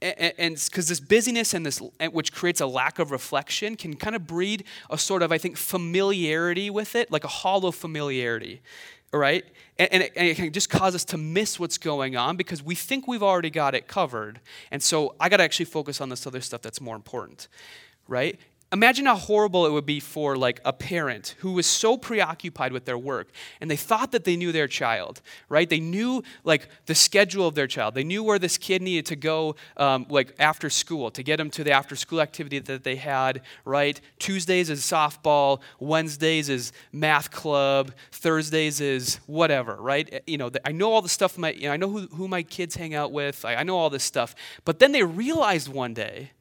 and 0.00 0.54
because 0.54 0.88
this 0.88 1.00
busyness 1.00 1.54
and 1.54 1.66
this 1.66 1.82
eh, 2.00 2.06
which 2.06 2.32
creates 2.32 2.60
a 2.60 2.66
lack 2.66 2.98
of 2.98 3.10
reflection 3.10 3.76
can 3.76 3.96
kind 3.96 4.14
of 4.14 4.26
breed 4.26 4.64
a 4.90 4.96
sort 4.98 5.22
of 5.22 5.32
i 5.32 5.38
think 5.38 5.56
familiarity 5.56 6.70
with 6.70 6.94
it 6.94 7.10
like 7.10 7.24
a 7.24 7.28
hollow 7.28 7.72
familiarity 7.72 8.60
all 9.12 9.20
right? 9.20 9.44
And, 9.78 9.88
and, 9.92 10.02
it, 10.02 10.12
and 10.16 10.28
it 10.28 10.36
can 10.36 10.52
just 10.52 10.68
cause 10.70 10.94
us 10.94 11.04
to 11.06 11.16
miss 11.16 11.58
what's 11.58 11.78
going 11.78 12.16
on 12.16 12.36
because 12.36 12.62
we 12.62 12.74
think 12.74 13.08
we've 13.08 13.22
already 13.22 13.50
got 13.50 13.74
it 13.74 13.88
covered. 13.88 14.40
And 14.70 14.82
so 14.82 15.14
i 15.20 15.28
got 15.28 15.38
to 15.38 15.42
actually 15.42 15.66
focus 15.66 16.00
on 16.00 16.08
this 16.08 16.26
other 16.26 16.40
stuff 16.40 16.62
that's 16.62 16.80
more 16.80 16.96
important 16.96 17.48
right 18.06 18.40
Imagine 18.70 19.06
how 19.06 19.14
horrible 19.14 19.64
it 19.64 19.72
would 19.72 19.86
be 19.86 19.98
for 19.98 20.36
like 20.36 20.60
a 20.62 20.74
parent 20.74 21.36
who 21.38 21.52
was 21.52 21.66
so 21.66 21.96
preoccupied 21.96 22.70
with 22.70 22.84
their 22.84 22.98
work 22.98 23.30
and 23.62 23.70
they 23.70 23.76
thought 23.76 24.12
that 24.12 24.24
they 24.24 24.36
knew 24.36 24.52
their 24.52 24.68
child, 24.68 25.22
right? 25.48 25.70
They 25.70 25.80
knew 25.80 26.22
like 26.44 26.68
the 26.84 26.94
schedule 26.94 27.46
of 27.46 27.54
their 27.54 27.66
child. 27.66 27.94
They 27.94 28.04
knew 28.04 28.22
where 28.22 28.38
this 28.38 28.58
kid 28.58 28.82
needed 28.82 29.06
to 29.06 29.16
go 29.16 29.56
um, 29.78 30.04
like 30.10 30.34
after 30.38 30.68
school 30.68 31.10
to 31.12 31.22
get 31.22 31.40
him 31.40 31.48
to 31.52 31.64
the 31.64 31.72
after 31.72 31.96
school 31.96 32.20
activity 32.20 32.58
that 32.58 32.84
they 32.84 32.96
had, 32.96 33.40
right? 33.64 33.98
Tuesdays 34.18 34.68
is 34.68 34.82
softball, 34.82 35.62
Wednesdays 35.80 36.50
is 36.50 36.72
math 36.92 37.30
club, 37.30 37.92
Thursdays 38.12 38.82
is 38.82 39.14
whatever, 39.26 39.76
right? 39.76 40.22
You 40.26 40.36
know, 40.36 40.50
I 40.62 40.72
know 40.72 40.92
all 40.92 41.00
the 41.00 41.08
stuff 41.08 41.38
my, 41.38 41.52
you 41.52 41.68
know, 41.68 41.72
I 41.72 41.78
know 41.78 41.88
who, 41.88 42.00
who 42.08 42.28
my 42.28 42.42
kids 42.42 42.76
hang 42.76 42.94
out 42.94 43.12
with. 43.12 43.46
I, 43.46 43.54
I 43.54 43.62
know 43.62 43.78
all 43.78 43.88
this 43.88 44.04
stuff. 44.04 44.34
But 44.66 44.78
then 44.78 44.92
they 44.92 45.04
realized 45.04 45.68
one 45.68 45.94
day 45.94 46.32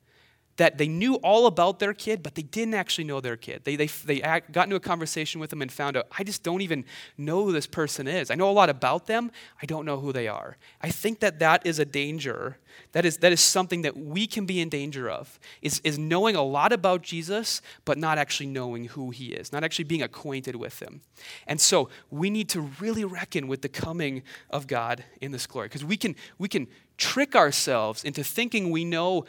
that 0.58 0.78
they 0.78 0.88
knew 0.88 1.16
all 1.16 1.48
about 1.48 1.80
their 1.80 1.94
kid, 1.94 2.22
but 2.22 2.36
they 2.36 2.42
didn't 2.42 2.74
actually 2.74 3.04
know 3.04 3.22
their 3.22 3.38
kid. 3.38 3.62
They, 3.64 3.76
they, 3.76 3.88
they 3.88 4.20
got 4.20 4.66
into 4.66 4.76
a 4.76 4.80
conversation 4.80 5.40
with 5.40 5.50
them 5.50 5.62
and 5.62 5.72
found 5.72 5.96
out, 5.96 6.08
I 6.18 6.24
just 6.24 6.44
don't 6.44 6.62
even 6.62 6.84
know 7.18 7.46
who 7.46 7.52
this 7.52 7.68
person 7.68 8.08
is. 8.08 8.30
I 8.30 8.36
know 8.36 8.50
a 8.50 8.52
lot 8.52 8.70
about 8.70 9.08
them, 9.08 9.32
I 9.62 9.66
don't 9.66 9.86
know 9.86 10.00
who 10.00 10.12
they 10.12 10.28
are. 10.28 10.58
I 10.82 10.90
think 10.90 11.20
that 11.20 11.40
that 11.40 11.66
is 11.66 11.80
a 11.80 11.86
danger. 11.86 12.58
That 12.92 13.06
is, 13.06 13.18
that 13.18 13.32
is 13.32 13.42
something 13.42 13.84
that 13.84 13.98
we 13.98 14.28
can 14.28 14.46
be 14.46 14.60
in 14.60 14.70
danger 14.70 15.10
of, 15.10 15.40
is, 15.62 15.80
is 15.84 15.98
knowing 15.98 16.36
a 16.36 16.44
lot 16.44 16.72
about 16.72 17.02
Jesus, 17.02 17.62
but 17.86 17.98
not 17.98 18.18
actually 18.18 18.48
knowing 18.48 18.86
who 18.86 19.12
he 19.12 19.28
is, 19.28 19.52
not 19.52 19.64
actually 19.64 19.86
being 19.86 20.04
acquainted 20.04 20.56
with 20.56 20.82
him. 20.82 21.02
And 21.48 21.60
so 21.60 21.90
we 22.12 22.30
need 22.30 22.50
to 22.50 22.62
really 22.62 23.04
reckon 23.04 23.48
with 23.48 23.62
the 23.62 23.70
coming 23.70 24.24
of 24.50 24.68
God 24.68 25.04
in 25.22 25.32
this 25.32 25.48
glory, 25.48 25.68
because 25.68 25.86
we 25.86 25.98
can, 25.98 26.16
we 26.38 26.48
can 26.48 26.68
trick 26.98 27.36
ourselves 27.36 28.04
into 28.04 28.24
thinking 28.24 28.72
we 28.72 28.84
know 28.84 29.26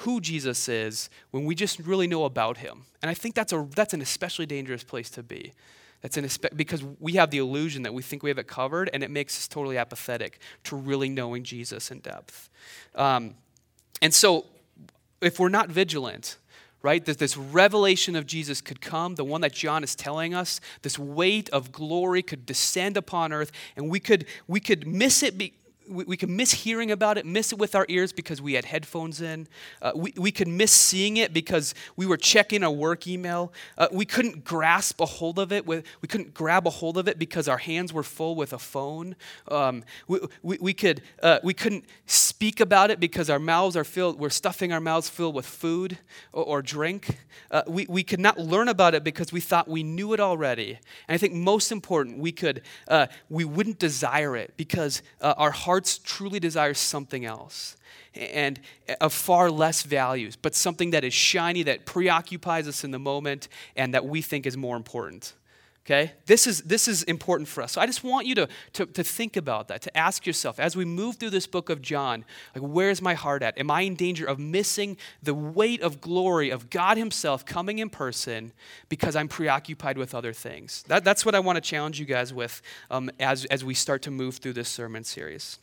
who 0.00 0.20
Jesus 0.20 0.68
is 0.68 1.10
when 1.30 1.44
we 1.44 1.54
just 1.54 1.78
really 1.78 2.06
know 2.06 2.24
about 2.24 2.58
him. 2.58 2.84
And 3.02 3.10
I 3.10 3.14
think 3.14 3.34
that's, 3.34 3.52
a, 3.52 3.66
that's 3.74 3.94
an 3.94 4.00
especially 4.00 4.46
dangerous 4.46 4.82
place 4.84 5.10
to 5.10 5.22
be. 5.22 5.52
That's 6.00 6.16
an, 6.16 6.26
because 6.56 6.82
we 6.98 7.12
have 7.14 7.30
the 7.30 7.38
illusion 7.38 7.82
that 7.82 7.92
we 7.92 8.02
think 8.02 8.22
we 8.22 8.30
have 8.30 8.38
it 8.38 8.46
covered, 8.46 8.88
and 8.94 9.02
it 9.02 9.10
makes 9.10 9.36
us 9.36 9.46
totally 9.46 9.76
apathetic 9.76 10.38
to 10.64 10.76
really 10.76 11.10
knowing 11.10 11.44
Jesus 11.44 11.90
in 11.90 12.00
depth. 12.00 12.48
Um, 12.94 13.34
and 14.00 14.14
so, 14.14 14.46
if 15.20 15.38
we're 15.38 15.50
not 15.50 15.68
vigilant, 15.68 16.38
right, 16.80 17.04
that 17.04 17.18
this 17.18 17.36
revelation 17.36 18.16
of 18.16 18.26
Jesus 18.26 18.62
could 18.62 18.80
come, 18.80 19.16
the 19.16 19.24
one 19.24 19.42
that 19.42 19.52
John 19.52 19.84
is 19.84 19.94
telling 19.94 20.32
us, 20.32 20.62
this 20.80 20.98
weight 20.98 21.50
of 21.50 21.72
glory 21.72 22.22
could 22.22 22.46
descend 22.46 22.96
upon 22.96 23.34
earth, 23.34 23.52
and 23.76 23.90
we 23.90 24.00
could, 24.00 24.24
we 24.48 24.60
could 24.60 24.86
miss 24.86 25.22
it 25.22 25.36
be, 25.36 25.52
we, 25.90 26.04
we 26.04 26.16
can 26.16 26.34
miss 26.34 26.52
hearing 26.52 26.90
about 26.90 27.18
it, 27.18 27.26
miss 27.26 27.52
it 27.52 27.58
with 27.58 27.74
our 27.74 27.84
ears 27.88 28.12
because 28.12 28.40
we 28.40 28.54
had 28.54 28.64
headphones 28.64 29.20
in. 29.20 29.48
Uh, 29.82 29.92
we, 29.94 30.12
we 30.16 30.30
could 30.30 30.48
miss 30.48 30.72
seeing 30.72 31.16
it 31.16 31.32
because 31.32 31.74
we 31.96 32.06
were 32.06 32.16
checking 32.16 32.62
a 32.62 32.70
work 32.70 33.06
email. 33.06 33.52
Uh, 33.76 33.88
we 33.90 34.04
couldn't 34.04 34.44
grasp 34.44 35.00
a 35.00 35.06
hold 35.06 35.38
of 35.38 35.52
it. 35.52 35.66
With, 35.66 35.84
we 36.00 36.08
couldn't 36.08 36.34
grab 36.34 36.66
a 36.66 36.70
hold 36.70 36.96
of 36.96 37.08
it 37.08 37.18
because 37.18 37.48
our 37.48 37.58
hands 37.58 37.92
were 37.92 38.02
full 38.02 38.34
with 38.36 38.52
a 38.52 38.58
phone. 38.58 39.16
Um, 39.48 39.84
we, 40.06 40.20
we, 40.42 40.58
we, 40.60 40.74
could, 40.74 41.02
uh, 41.22 41.38
we 41.42 41.54
couldn't 41.54 41.84
speak 42.06 42.60
about 42.60 42.90
it 42.90 43.00
because 43.00 43.28
our 43.28 43.38
mouths 43.38 43.76
are 43.76 43.84
filled, 43.84 44.18
we're 44.18 44.30
stuffing 44.30 44.72
our 44.72 44.80
mouths 44.80 45.08
filled 45.08 45.34
with 45.34 45.46
food 45.46 45.98
or, 46.32 46.44
or 46.44 46.62
drink. 46.62 47.18
Uh, 47.50 47.62
we, 47.66 47.86
we 47.88 48.02
could 48.02 48.20
not 48.20 48.38
learn 48.38 48.68
about 48.68 48.94
it 48.94 49.02
because 49.02 49.32
we 49.32 49.40
thought 49.40 49.68
we 49.68 49.82
knew 49.82 50.12
it 50.12 50.20
already. 50.20 50.78
And 51.08 51.14
I 51.14 51.18
think 51.18 51.34
most 51.34 51.72
important, 51.72 52.18
we 52.18 52.32
could, 52.32 52.62
uh, 52.88 53.06
we 53.28 53.44
wouldn't 53.44 53.78
desire 53.78 54.36
it 54.36 54.54
because 54.56 55.02
uh, 55.20 55.34
our 55.36 55.50
hearts 55.50 55.79
hearts 55.80 55.96
truly 55.96 56.38
desire 56.38 56.74
something 56.74 57.24
else 57.24 57.74
and 58.14 58.60
of 59.00 59.14
far 59.14 59.50
less 59.50 59.82
values, 59.82 60.36
but 60.36 60.54
something 60.54 60.90
that 60.90 61.04
is 61.04 61.14
shiny, 61.14 61.62
that 61.62 61.86
preoccupies 61.86 62.68
us 62.68 62.84
in 62.84 62.90
the 62.90 62.98
moment, 62.98 63.48
and 63.76 63.94
that 63.94 64.04
we 64.04 64.20
think 64.20 64.44
is 64.46 64.58
more 64.58 64.76
important. 64.76 65.32
Okay? 65.86 66.12
This 66.26 66.46
is, 66.46 66.62
this 66.62 66.86
is 66.86 67.02
important 67.04 67.48
for 67.48 67.62
us. 67.62 67.72
So 67.72 67.80
I 67.80 67.86
just 67.86 68.04
want 68.04 68.26
you 68.26 68.34
to, 68.34 68.48
to, 68.74 68.86
to 68.86 69.02
think 69.02 69.36
about 69.36 69.68
that, 69.68 69.80
to 69.82 69.96
ask 69.96 70.26
yourself, 70.26 70.60
as 70.60 70.76
we 70.76 70.84
move 70.84 71.16
through 71.16 71.30
this 71.30 71.46
book 71.46 71.70
of 71.70 71.80
John, 71.80 72.24
like, 72.54 72.62
where's 72.62 73.00
my 73.00 73.14
heart 73.14 73.42
at? 73.42 73.58
Am 73.58 73.70
I 73.70 73.80
in 73.82 73.94
danger 73.94 74.26
of 74.26 74.38
missing 74.38 74.98
the 75.22 75.34
weight 75.34 75.80
of 75.80 76.00
glory 76.00 76.50
of 76.50 76.68
God 76.68 76.96
Himself 76.96 77.46
coming 77.46 77.78
in 77.78 77.90
person 77.90 78.52
because 78.88 79.16
I'm 79.16 79.28
preoccupied 79.28 79.96
with 79.96 80.14
other 80.14 80.32
things? 80.32 80.84
That, 80.88 81.02
that's 81.02 81.24
what 81.24 81.34
I 81.34 81.40
want 81.40 81.56
to 81.56 81.62
challenge 81.62 81.98
you 81.98 82.06
guys 82.06 82.32
with 82.34 82.60
um, 82.90 83.10
as, 83.18 83.46
as 83.46 83.64
we 83.64 83.74
start 83.74 84.02
to 84.02 84.10
move 84.10 84.36
through 84.36 84.52
this 84.52 84.68
sermon 84.68 85.04
series. 85.04 85.58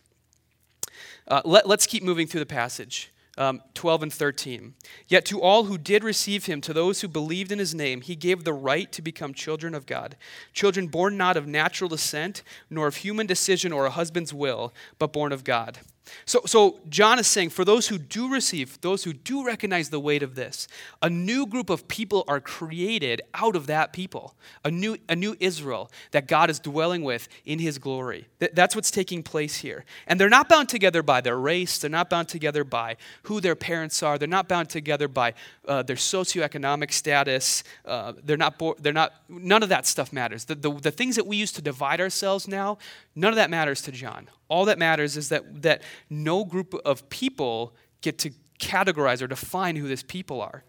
Uh, 1.28 1.41
let, 1.45 1.65
us 1.65 1.86
keep 1.86 2.04
moving 2.04 2.28
through 2.28 2.39
the 2.39 2.45
passage. 2.45 3.12
Um, 3.38 3.62
12 3.76 4.04
and 4.04 4.13
13. 4.13 4.73
Yet 5.08 5.23
to 5.26 5.39
all 5.39 5.65
who 5.65 5.78
did 5.78 6.04
receive 6.04 6.47
him, 6.47 6.60
to 6.62 6.73
those 6.73 7.02
who 7.02 7.08
believed 7.08 7.52
in 7.52 7.60
his 7.60 7.76
name, 7.76 8.02
he 8.02 8.15
gave 8.15 8.43
the 8.43 8.54
right 8.54 8.91
to 8.91 9.02
become 9.04 9.32
children 9.32 9.76
of 9.76 9.86
God. 9.86 10.17
Children 10.54 10.88
born 10.88 11.17
not 11.17 11.38
of 11.38 11.45
natural 11.45 11.88
descent, 11.88 12.41
nor 12.67 12.88
of 12.88 12.95
human 12.95 13.28
decision 13.28 13.71
or 13.71 13.86
a 13.86 13.91
husband's 13.91 14.34
will, 14.34 14.73
but 14.97 15.13
born 15.13 15.32
of 15.32 15.43
God. 15.43 15.78
So, 16.26 16.41
so 16.46 16.80
John 16.89 17.20
is 17.20 17.28
saying, 17.28 17.50
for 17.50 17.65
those 17.65 17.88
who 17.88 17.98
do 17.98 18.32
receive, 18.32 18.80
those 18.82 19.04
who 19.04 19.13
do 19.13 19.46
recognize 19.46 19.89
the 19.89 20.00
weight 20.00 20.24
of 20.24 20.36
this, 20.36 20.67
a 21.02 21.10
new 21.10 21.46
group 21.46 21.70
of 21.70 21.88
people 21.88 22.24
are 22.28 22.39
created 22.39 23.22
out 23.34 23.56
of 23.56 23.67
that 23.67 23.93
people, 23.93 24.36
a 24.63 24.72
new, 24.72 24.98
a 25.10 25.15
new 25.15 25.36
Israel 25.39 25.91
that 26.12 26.28
God 26.28 26.50
is 26.50 26.60
dwelling 26.60 27.04
with 27.04 27.28
in 27.46 27.60
his 27.60 27.78
glory. 27.78 28.28
that's 28.54 28.76
what's 28.76 28.91
taking 28.91 29.24
place 29.24 29.58
here. 29.58 29.86
And 30.08 30.20
they're 30.20 30.30
not 30.30 30.50
bound 30.50 30.70
together 30.70 31.04
by 31.04 31.22
their 31.22 31.38
race, 31.38 31.78
they're 31.78 31.89
not 31.89 32.10
bound 32.10 32.28
together 32.30 32.63
by 32.63 32.98
who 33.24 33.39
their 33.39 33.56
parents 33.56 34.02
are, 34.04 34.17
they're 34.17 34.28
not 34.28 34.48
bound 34.48 34.70
together 34.70 35.08
by 35.08 35.34
uh, 35.67 35.84
their 35.84 35.96
socioeconomic 35.96 36.91
status, 36.91 37.63
uh, 37.86 38.13
they're, 38.24 38.38
not 38.38 38.58
bo- 38.58 38.76
they're 38.80 38.93
not, 38.93 39.13
none 39.30 39.63
of 39.63 39.70
that 39.70 39.86
stuff 39.86 40.12
matters. 40.13 40.46
The, 40.46 40.56
the, 40.56 40.72
the 40.72 40.91
things 40.91 41.15
that 41.15 41.28
we 41.28 41.38
use 41.38 41.52
to 41.54 41.62
divide 41.62 42.02
ourselves 42.02 42.48
now, 42.48 42.78
none 43.15 43.30
of 43.30 43.36
that 43.36 43.50
matters 43.50 43.82
to 43.84 43.91
John. 43.91 44.28
All 44.49 44.65
that 44.65 44.77
matters 44.77 45.17
is 45.17 45.29
that, 45.29 45.62
that 45.63 45.81
no 46.10 46.45
group 46.45 46.73
of 46.86 47.10
people 47.10 47.75
get 48.01 48.17
to 48.19 48.31
categorize 48.60 49.21
or 49.21 49.27
define 49.27 49.75
who 49.75 49.88
this 49.88 50.03
people 50.03 50.41
are. 50.41 50.63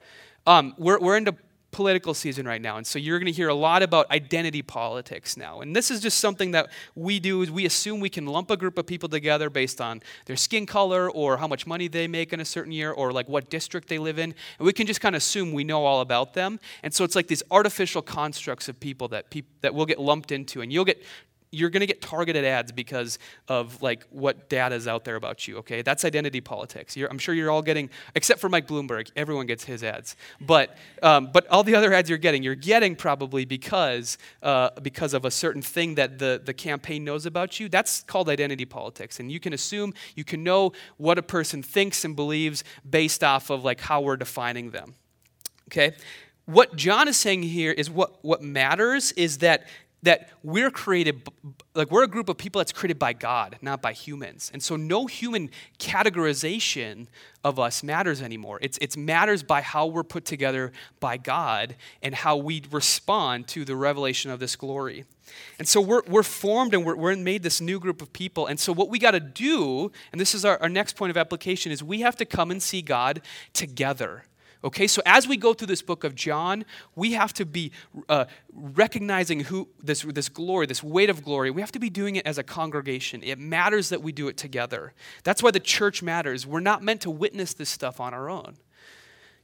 Um, 0.47 0.75
we're, 0.79 0.99
we're 0.99 1.17
into 1.17 1.35
political 1.71 2.15
season 2.15 2.47
right 2.47 2.63
now 2.63 2.79
and 2.79 2.87
so 2.87 2.99
you're 2.99 3.19
going 3.19 3.31
to 3.31 3.37
hear 3.37 3.49
a 3.49 3.55
lot 3.55 3.83
about 3.83 4.11
identity 4.11 4.63
politics 4.63 5.37
now. 5.37 5.61
And 5.61 5.77
this 5.77 5.91
is 5.91 6.01
just 6.01 6.19
something 6.19 6.53
that 6.53 6.71
we 6.95 7.21
do 7.21 7.43
is 7.43 7.51
we 7.51 7.67
assume 7.67 8.01
we 8.01 8.09
can 8.09 8.27
lump 8.27 8.51
a 8.51 8.57
group 8.57 8.79
of 8.79 8.87
people 8.87 9.09
together 9.09 9.51
based 9.51 9.81
on 9.81 10.03
their 10.25 10.37
skin 10.37 10.65
color 10.65 11.11
or 11.11 11.37
how 11.37 11.47
much 11.47 11.67
money 11.67 11.87
they 11.87 12.09
make 12.09 12.33
in 12.33 12.41
a 12.41 12.45
certain 12.45 12.73
year 12.73 12.91
or 12.91 13.13
like 13.13 13.29
what 13.29 13.51
district 13.51 13.89
they 13.89 13.99
live 13.99 14.19
in. 14.19 14.35
And 14.59 14.67
we 14.67 14.73
can 14.73 14.87
just 14.87 15.03
kind 15.03 15.15
of 15.15 15.19
assume 15.19 15.53
we 15.53 15.63
know 15.63 15.85
all 15.85 16.01
about 16.01 16.33
them. 16.33 16.59
And 16.83 16.95
so 16.95 17.05
it's 17.05 17.15
like 17.15 17.27
these 17.27 17.43
artificial 17.51 18.01
constructs 18.01 18.69
of 18.71 18.81
people 18.81 19.09
that 19.09 19.31
peop- 19.31 19.61
that 19.61 19.75
we'll 19.75 19.87
get 19.87 20.01
lumped 20.01 20.33
into 20.33 20.63
and 20.63 20.73
you'll 20.73 20.87
get 20.87 21.03
you're 21.51 21.71
going 21.71 21.81
to 21.81 21.87
get 21.87 22.01
targeted 22.01 22.45
ads 22.45 22.73
because 22.73 23.19
of 23.49 23.81
like 23.83 24.05
what 24.11 24.49
data 24.49 24.75
is 24.75 24.87
out 24.87 25.05
there 25.05 25.17
about 25.17 25.47
you 25.47 25.59
okay? 25.59 25.83
That's 25.83 26.05
identity 26.05 26.41
politics. 26.41 26.97
You're, 26.97 27.09
i'm 27.09 27.19
sure 27.19 27.35
you're 27.35 27.51
all 27.51 27.63
getting 27.63 27.91
except 28.15 28.41
for 28.41 28.49
mike 28.49 28.67
bloomberg 28.67 29.11
everyone 29.17 29.47
gets 29.47 29.65
his 29.65 29.83
ads. 29.83 30.17
But 30.41 30.77
um, 31.03 31.31
but 31.33 31.47
all 31.49 31.63
the 31.63 31.75
other 31.75 31.93
ads 31.93 32.09
you're 32.09 32.19
getting 32.19 32.43
you're 32.43 32.55
getting 32.55 32.97
probably 32.97 33.45
because 33.45 34.19
uh, 34.43 34.71
because 34.83 35.15
of 35.15 35.25
a 35.25 35.31
certain 35.31 35.63
thing 35.63 35.95
that 35.97 36.19
the, 36.19 36.41
the 36.45 36.55
campaign 36.55 37.05
knows 37.05 37.27
about 37.27 37.61
you. 37.61 37.69
That's 37.69 38.03
called 38.03 38.29
identity 38.29 38.65
politics. 38.65 39.21
And 39.21 39.31
you 39.31 39.41
can 39.41 39.53
assume 39.53 39.95
you 40.15 40.25
can 40.25 40.43
know 40.43 40.73
what 40.97 41.19
a 41.19 41.23
person 41.23 41.63
thinks 41.63 42.05
and 42.05 42.15
believes 42.15 42.65
based 42.89 43.23
off 43.25 43.51
of 43.51 43.65
like 43.65 43.81
how 43.81 44.01
we're 44.01 44.17
defining 44.17 44.71
them 44.71 44.95
okay? 45.69 45.95
What 46.47 46.77
john 46.77 47.09
is 47.09 47.17
saying 47.17 47.43
here 47.43 47.73
is 47.73 47.91
what 47.91 48.25
what 48.25 48.43
matters 48.43 49.13
is 49.13 49.39
that 49.39 49.67
that 50.03 50.31
we're 50.43 50.71
created 50.71 51.23
like 51.75 51.91
we're 51.91 52.05
a 52.05 52.09
group 52.09 52.29
of 52.29 52.37
people 52.37 52.61
that's 52.61 52.73
created 52.73 52.99
by 52.99 53.13
God, 53.13 53.57
not 53.61 53.83
by 53.83 53.93
humans. 53.93 54.51
And 54.53 54.63
so 54.63 54.77
no 54.77 55.07
human 55.07 55.51
categorization 55.79 57.07
of 57.43 57.59
us 57.59 57.83
matters 57.83 58.23
anymore. 58.23 58.59
It's 58.63 58.79
it 58.79 58.97
matters 58.97 59.43
by 59.43 59.61
how 59.61 59.87
we're 59.87 60.05
put 60.05 60.25
together 60.25 60.73
by 61.01 61.17
God 61.17 61.77
and 62.03 62.15
how 62.15 62.37
we 62.37 62.63
respond 62.71 63.49
to 63.49 63.65
the 63.65 63.77
revelation 63.77 64.31
of 64.31 64.41
this 64.41 64.57
glory. 64.57 65.05
And 65.59 65.69
so 65.69 65.81
we're, 65.81 66.03
we're 66.07 66.23
formed 66.23 66.75
and 66.75 66.85
we're, 66.85 66.97
we're 66.97 67.17
made 67.17 67.43
this 67.43 67.61
new 67.61 67.79
group 67.79 68.01
of 68.01 68.13
people. 68.13 68.47
And 68.47 68.59
so 68.59 68.73
what 68.73 68.89
we 68.89 68.99
got 68.99 69.11
to 69.13 69.21
do, 69.21 69.93
and 70.13 70.21
this 70.21 70.35
is 70.35 70.45
our, 70.45 70.61
our 70.63 70.69
next 70.69 70.97
point 70.97 71.11
of 71.11 71.17
application, 71.17 71.71
is 71.71 71.83
we 71.83 72.01
have 72.01 72.17
to 72.17 72.25
come 72.25 72.51
and 72.51 72.63
see 72.63 72.83
God 72.83 73.21
together. 73.53 74.25
Okay, 74.65 74.89
so 74.89 75.01
as 75.07 75.29
we 75.29 75.37
go 75.37 75.55
through 75.55 75.69
this 75.69 75.83
book 75.83 76.03
of 76.03 76.15
John, 76.15 76.65
we 76.97 77.13
have 77.13 77.33
to 77.35 77.47
be 77.47 77.71
uh, 78.09 78.25
recognizing 78.53 79.41
who 79.41 79.69
this, 79.81 80.03
this 80.03 80.29
glory, 80.29 80.67
this 80.67 80.83
weight 80.83 81.11
of 81.11 81.23
glory. 81.23 81.51
We 81.51 81.61
have 81.61 81.73
to 81.73 81.79
be 81.79 81.91
doing 81.91 82.17
it 82.17 82.27
as 82.27 82.39
a 82.39 82.43
congregation. 82.43 83.23
It 83.23 83.39
matters 83.39 83.89
that 83.91 84.03
we 84.03 84.11
do 84.11 84.27
it 84.27 84.37
together. 84.37 84.95
That's 85.23 85.43
why 85.43 85.53
the 85.53 85.61
church 85.61 86.03
matters. 86.03 86.47
We're 86.47 86.61
not 86.61 86.83
meant 86.83 87.03
to 87.03 87.11
witness 87.11 87.55
this 87.55 87.69
stuff 87.69 88.01
on 88.01 88.13
our 88.13 88.29
own 88.29 88.57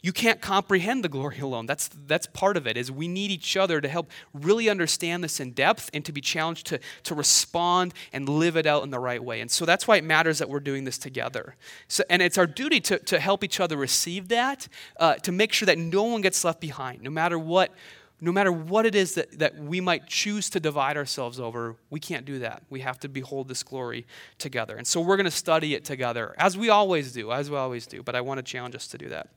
you 0.05 0.13
can't 0.13 0.43
comprehend 0.43 1.03
the 1.03 1.09
glory 1.09 1.39
alone. 1.39 1.65
That's, 1.65 1.89
that's 2.07 2.27
part 2.27 2.59
of 2.59 2.67
it, 2.67 2.77
is 2.77 2.93
we 2.93 3.09
need 3.09 3.31
each 3.31 3.57
other 3.57 3.81
to 3.81 3.89
help 3.89 4.11
really 4.35 4.69
understand 4.69 5.25
this 5.25 5.41
in 5.41 5.53
depth 5.53 5.89
and 5.95 6.05
to 6.05 6.13
be 6.13 6.21
challenged 6.21 6.67
to, 6.67 6.79
to 7.05 7.15
respond 7.15 7.95
and 8.13 8.29
live 8.29 8.59
it 8.59 8.67
out 8.67 8.83
in 8.83 8.91
the 8.91 8.99
right 8.99 9.25
way. 9.25 9.41
And 9.41 9.51
so 9.51 9.65
that's 9.65 9.89
why 9.89 9.97
it 9.97 10.05
matters 10.05 10.41
that 10.41 10.51
we're 10.51 10.61
doing 10.61 10.85
this 10.85 10.99
together. 10.99 11.57
So, 11.89 12.05
and 12.11 12.21
it's 12.21 12.37
our 12.37 12.47
duty 12.47 12.81
to, 12.81 12.99
to 12.99 13.19
help 13.19 13.43
each 13.43 13.61
other 13.61 13.79
receive 13.79 14.29
that, 14.29 14.69
uh, 15.01 15.15
to 15.15 15.33
make 15.33 15.55
sure 15.55 15.65
that 15.65 15.79
no 15.79 16.03
one 16.03 16.21
gets 16.21 16.45
left 16.45 16.61
behind, 16.61 17.01
no 17.01 17.09
matter 17.09 17.39
what 17.39 17.73
no 18.21 18.31
matter 18.31 18.53
what 18.53 18.87
it 18.87 18.95
is 18.95 19.15
that, 19.15 19.39
that 19.39 19.57
we 19.59 19.81
might 19.81 20.07
choose 20.07 20.49
to 20.49 20.61
divide 20.61 20.97
ourselves 20.97 21.41
over, 21.41 21.77
we 21.91 21.99
can't 21.99 22.25
do 22.25 22.39
that. 22.39 22.63
We 22.71 22.81
have 22.81 22.99
to 23.01 23.09
behold 23.09 23.49
this 23.49 23.63
glory 23.63 24.07
together. 24.39 24.77
And 24.77 24.87
so 24.87 25.01
we're 25.01 25.17
going 25.17 25.25
to 25.25 25.31
study 25.31 25.75
it 25.75 25.85
together, 25.85 26.35
as 26.39 26.57
we 26.57 26.71
always 26.71 27.13
do, 27.13 27.33
as 27.33 27.51
we 27.51 27.57
always 27.57 27.87
do. 27.87 28.03
But 28.03 28.15
I 28.15 28.23
want 28.23 28.39
to 28.39 28.43
challenge 28.43 28.77
us 28.77 28.87
to 28.89 28.99
do 28.99 29.09
that. 29.11 29.29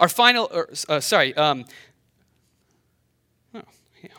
Our 0.00 0.08
final, 0.08 0.48
or, 0.52 0.68
uh, 0.88 1.00
sorry, 1.00 1.34
um, 1.36 1.64
oh, 3.54 3.62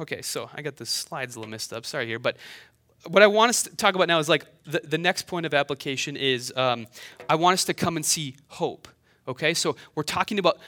okay, 0.01 0.21
so 0.21 0.49
I 0.53 0.61
got 0.61 0.77
the 0.77 0.85
slides 0.85 1.35
a 1.35 1.39
little 1.39 1.51
messed 1.51 1.73
up. 1.73 1.85
Sorry 1.85 2.05
here, 2.05 2.19
but 2.19 2.37
what 3.07 3.21
I 3.21 3.27
want 3.27 3.49
us 3.49 3.63
to 3.63 3.75
talk 3.75 3.95
about 3.95 4.07
now 4.07 4.19
is 4.19 4.29
like 4.29 4.45
the, 4.65 4.81
the 4.83 4.97
next 4.97 5.27
point 5.27 5.45
of 5.45 5.53
application 5.53 6.17
is 6.17 6.51
um, 6.55 6.87
I 7.29 7.35
want 7.35 7.53
us 7.55 7.65
to 7.65 7.73
come 7.73 7.95
and 7.95 8.05
see 8.05 8.35
hope. 8.47 8.87
Okay, 9.27 9.53
so 9.55 9.75
we're 9.95 10.03
talking 10.03 10.37
about 10.37 10.59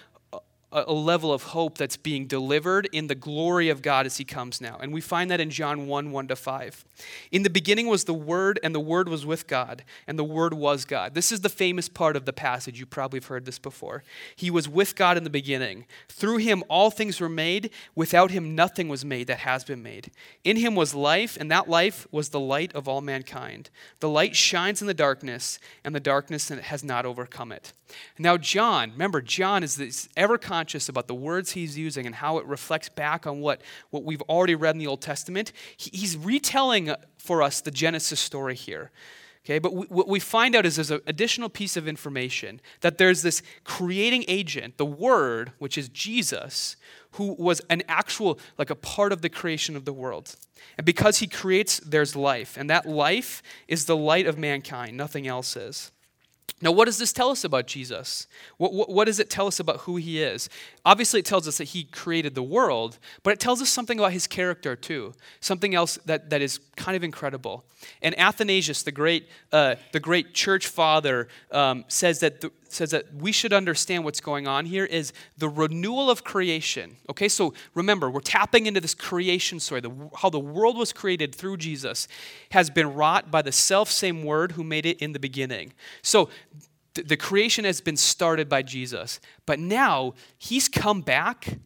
a 0.71 0.91
level 0.91 1.31
of 1.31 1.43
hope 1.43 1.77
that's 1.77 1.95
being 1.95 2.27
delivered 2.27 2.89
in 2.91 3.07
the 3.07 3.15
glory 3.15 3.69
of 3.69 3.81
God 3.81 4.05
as 4.05 4.17
he 4.17 4.25
comes 4.25 4.59
now. 4.59 4.77
And 4.81 4.91
we 4.91 4.99
find 4.99 5.31
that 5.31 5.39
in 5.39 5.49
John 5.49 5.87
1 5.87 6.11
1 6.11 6.27
to 6.27 6.35
5. 6.35 6.85
In 7.31 7.43
the 7.43 7.49
beginning 7.49 7.87
was 7.87 8.03
the 8.03 8.13
Word, 8.13 8.59
and 8.61 8.75
the 8.75 8.79
Word 8.79 9.07
was 9.07 9.25
with 9.25 9.47
God, 9.47 9.85
and 10.07 10.19
the 10.19 10.25
Word 10.25 10.53
was 10.53 10.83
God. 10.83 11.13
This 11.13 11.31
is 11.31 11.39
the 11.39 11.49
famous 11.49 11.87
part 11.87 12.17
of 12.17 12.25
the 12.25 12.33
passage. 12.33 12.79
You 12.81 12.85
probably 12.85 13.19
have 13.19 13.27
heard 13.27 13.45
this 13.45 13.59
before. 13.59 14.03
He 14.35 14.51
was 14.51 14.67
with 14.67 14.97
God 14.97 15.15
in 15.15 15.23
the 15.23 15.29
beginning. 15.29 15.85
Through 16.09 16.37
him 16.37 16.63
all 16.67 16.91
things 16.91 17.21
were 17.21 17.29
made. 17.29 17.69
Without 17.95 18.31
him 18.31 18.53
nothing 18.53 18.89
was 18.89 19.05
made 19.05 19.27
that 19.27 19.39
has 19.39 19.63
been 19.63 19.81
made. 19.81 20.11
In 20.43 20.57
him 20.57 20.75
was 20.75 20.93
life, 20.93 21.37
and 21.39 21.49
that 21.49 21.69
life 21.69 22.07
was 22.11 22.29
the 22.29 22.41
light 22.41 22.75
of 22.75 22.89
all 22.89 22.99
mankind. 22.99 23.69
The 24.01 24.09
light 24.09 24.35
shines 24.35 24.81
in 24.81 24.87
the 24.87 24.93
darkness, 24.93 25.59
and 25.85 25.95
the 25.95 26.01
darkness 26.01 26.49
has 26.49 26.83
not 26.83 27.05
overcome 27.05 27.53
it. 27.53 27.71
Now, 28.17 28.37
John, 28.37 28.91
remember, 28.91 29.21
John 29.21 29.63
is 29.63 29.77
this 29.77 30.09
ever 30.17 30.37
conscious 30.57 30.89
about 30.89 31.07
the 31.07 31.13
words 31.13 31.51
he's 31.51 31.77
using 31.77 32.07
and 32.07 32.15
how 32.15 32.39
it 32.39 32.45
reflects 32.47 32.89
back 32.89 33.27
on 33.27 33.41
what, 33.41 33.61
what 33.91 34.03
we've 34.03 34.23
already 34.23 34.55
read 34.55 34.73
in 34.73 34.79
the 34.79 34.87
Old 34.87 35.01
Testament. 35.01 35.51
He, 35.77 35.91
he's 35.95 36.17
retelling 36.17 36.95
for 37.17 37.43
us 37.43 37.61
the 37.61 37.69
Genesis 37.69 38.19
story 38.19 38.55
here. 38.55 38.89
Okay, 39.45 39.59
but 39.59 39.73
we, 39.73 39.85
what 39.85 40.07
we 40.07 40.19
find 40.19 40.55
out 40.55 40.65
is 40.65 40.75
there's 40.75 40.89
an 40.89 41.01
additional 41.05 41.47
piece 41.47 41.77
of 41.77 41.87
information 41.87 42.59
that 42.81 42.97
there's 42.97 43.21
this 43.21 43.43
creating 43.63 44.25
agent, 44.27 44.77
the 44.77 44.85
Word, 44.85 45.51
which 45.59 45.77
is 45.77 45.89
Jesus, 45.89 46.75
who 47.11 47.35
was 47.37 47.61
an 47.69 47.83
actual, 47.87 48.39
like 48.57 48.71
a 48.71 48.75
part 48.75 49.11
of 49.11 49.21
the 49.21 49.29
creation 49.29 49.75
of 49.75 49.85
the 49.85 49.93
world. 49.93 50.35
And 50.75 50.85
because 50.85 51.19
he 51.19 51.27
creates, 51.27 51.79
there's 51.79 52.15
life. 52.15 52.57
And 52.57 52.69
that 52.69 52.87
life 52.87 53.43
is 53.67 53.85
the 53.85 53.95
light 53.95 54.25
of 54.25 54.39
mankind, 54.39 54.97
nothing 54.97 55.27
else 55.27 55.55
is. 55.55 55.91
Now, 56.59 56.71
what 56.71 56.85
does 56.85 56.97
this 56.97 57.13
tell 57.13 57.29
us 57.29 57.43
about 57.43 57.67
Jesus? 57.67 58.25
What, 58.57 58.73
what, 58.73 58.89
what, 58.89 59.05
does 59.05 59.19
it 59.19 59.29
tell 59.29 59.45
us 59.45 59.59
about 59.59 59.81
who 59.81 59.97
he 59.97 60.23
is? 60.23 60.49
Obviously, 60.83 61.19
it 61.19 61.25
tells 61.25 61.47
us 61.47 61.59
that 61.59 61.65
he 61.65 61.83
created 61.83 62.33
the 62.33 62.41
world, 62.41 62.97
but 63.21 63.31
it 63.31 63.39
tells 63.39 63.61
us 63.61 63.69
something 63.69 63.99
about 63.99 64.11
his 64.11 64.25
character, 64.25 64.75
too. 64.75 65.13
Something 65.39 65.75
else 65.75 65.99
that, 66.05 66.31
that 66.31 66.41
is 66.41 66.59
kind 66.75 66.95
of 66.95 67.03
incredible. 67.03 67.63
And 68.01 68.19
Athanasius, 68.19 68.81
the 68.81 68.91
great, 68.91 69.29
uh, 69.51 69.75
the 69.91 69.99
great 69.99 70.33
church 70.33 70.65
father, 70.67 71.27
um, 71.51 71.85
says 71.89 72.21
that 72.21 72.41
the, 72.41 72.51
says 72.73 72.91
that 72.91 73.13
we 73.13 73.31
should 73.31 73.53
understand 73.53 74.03
what's 74.03 74.19
going 74.19 74.47
on 74.47 74.65
here 74.65 74.85
is 74.85 75.13
the 75.37 75.49
renewal 75.49 76.09
of 76.09 76.23
creation. 76.23 76.97
Okay, 77.09 77.27
so 77.27 77.53
remember, 77.73 78.09
we're 78.09 78.19
tapping 78.19 78.65
into 78.65 78.81
this 78.81 78.93
creation 78.93 79.59
story, 79.59 79.81
the, 79.81 79.91
how 80.17 80.29
the 80.29 80.39
world 80.39 80.77
was 80.77 80.93
created 80.93 81.33
through 81.33 81.57
Jesus 81.57 82.07
has 82.51 82.69
been 82.69 82.93
wrought 82.93 83.31
by 83.31 83.41
the 83.41 83.51
self 83.51 83.89
same 83.89 84.23
word 84.23 84.53
who 84.53 84.63
made 84.63 84.85
it 84.85 84.97
in 84.99 85.13
the 85.13 85.19
beginning. 85.19 85.73
So 86.01 86.29
th- 86.93 87.07
the 87.07 87.17
creation 87.17 87.65
has 87.65 87.81
been 87.81 87.97
started 87.97 88.49
by 88.49 88.61
Jesus, 88.61 89.19
but 89.45 89.59
now 89.59 90.13
he's 90.37 90.67
come 90.67 91.01
back 91.01 91.59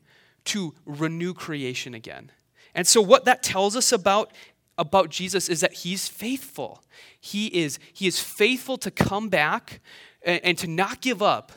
to 0.46 0.74
renew 0.86 1.34
creation 1.34 1.94
again. 1.94 2.32
And 2.74 2.88
so 2.88 3.02
what 3.02 3.26
that 3.26 3.44
tells 3.44 3.76
us 3.76 3.92
about 3.92 4.32
about 4.78 5.10
Jesus 5.10 5.48
is 5.48 5.62
that 5.62 5.74
he's 5.74 6.08
faithful. 6.08 6.84
He 7.20 7.48
is 7.48 7.78
he 7.94 8.08
is 8.08 8.20
faithful 8.20 8.78
to 8.80 8.90
come 8.90 9.30
back 9.30 9.80
and, 10.24 10.40
and 10.44 10.58
to 10.60 10.68
not 10.68 11.02
give 11.02 11.22
up 11.22 11.52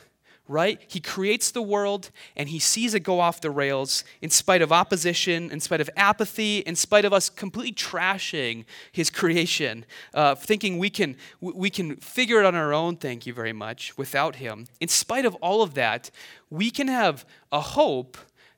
right? 0.47 0.79
He 0.87 0.99
creates 0.99 1.51
the 1.51 1.61
world 1.61 2.11
and 2.35 2.49
he 2.49 2.59
sees 2.59 2.93
it 2.93 2.99
go 3.01 3.19
off 3.19 3.41
the 3.41 3.49
rails 3.49 4.03
in 4.21 4.29
spite 4.29 4.61
of 4.61 4.71
opposition, 4.71 5.51
in 5.51 5.59
spite 5.59 5.81
of 5.81 5.89
apathy, 5.95 6.59
in 6.59 6.75
spite 6.75 7.05
of 7.05 7.13
us 7.13 7.29
completely 7.29 7.73
trashing 7.73 8.65
his 8.91 9.09
creation, 9.09 9.85
uh, 10.13 10.35
thinking 10.35 10.77
we 10.77 10.89
can, 10.89 11.15
we 11.41 11.69
can 11.69 11.95
figure 11.97 12.39
it 12.39 12.45
on 12.45 12.55
our 12.55 12.73
own, 12.73 12.95
thank 12.95 13.25
you 13.25 13.33
very 13.33 13.53
much, 13.53 13.97
without 13.97 14.35
him. 14.35 14.67
In 14.79 14.87
spite 14.87 15.25
of 15.25 15.35
all 15.35 15.61
of 15.61 15.73
that, 15.73 16.11
we 16.49 16.69
can 16.69 16.87
have 16.87 17.25
a 17.51 17.61
hope 17.61 18.17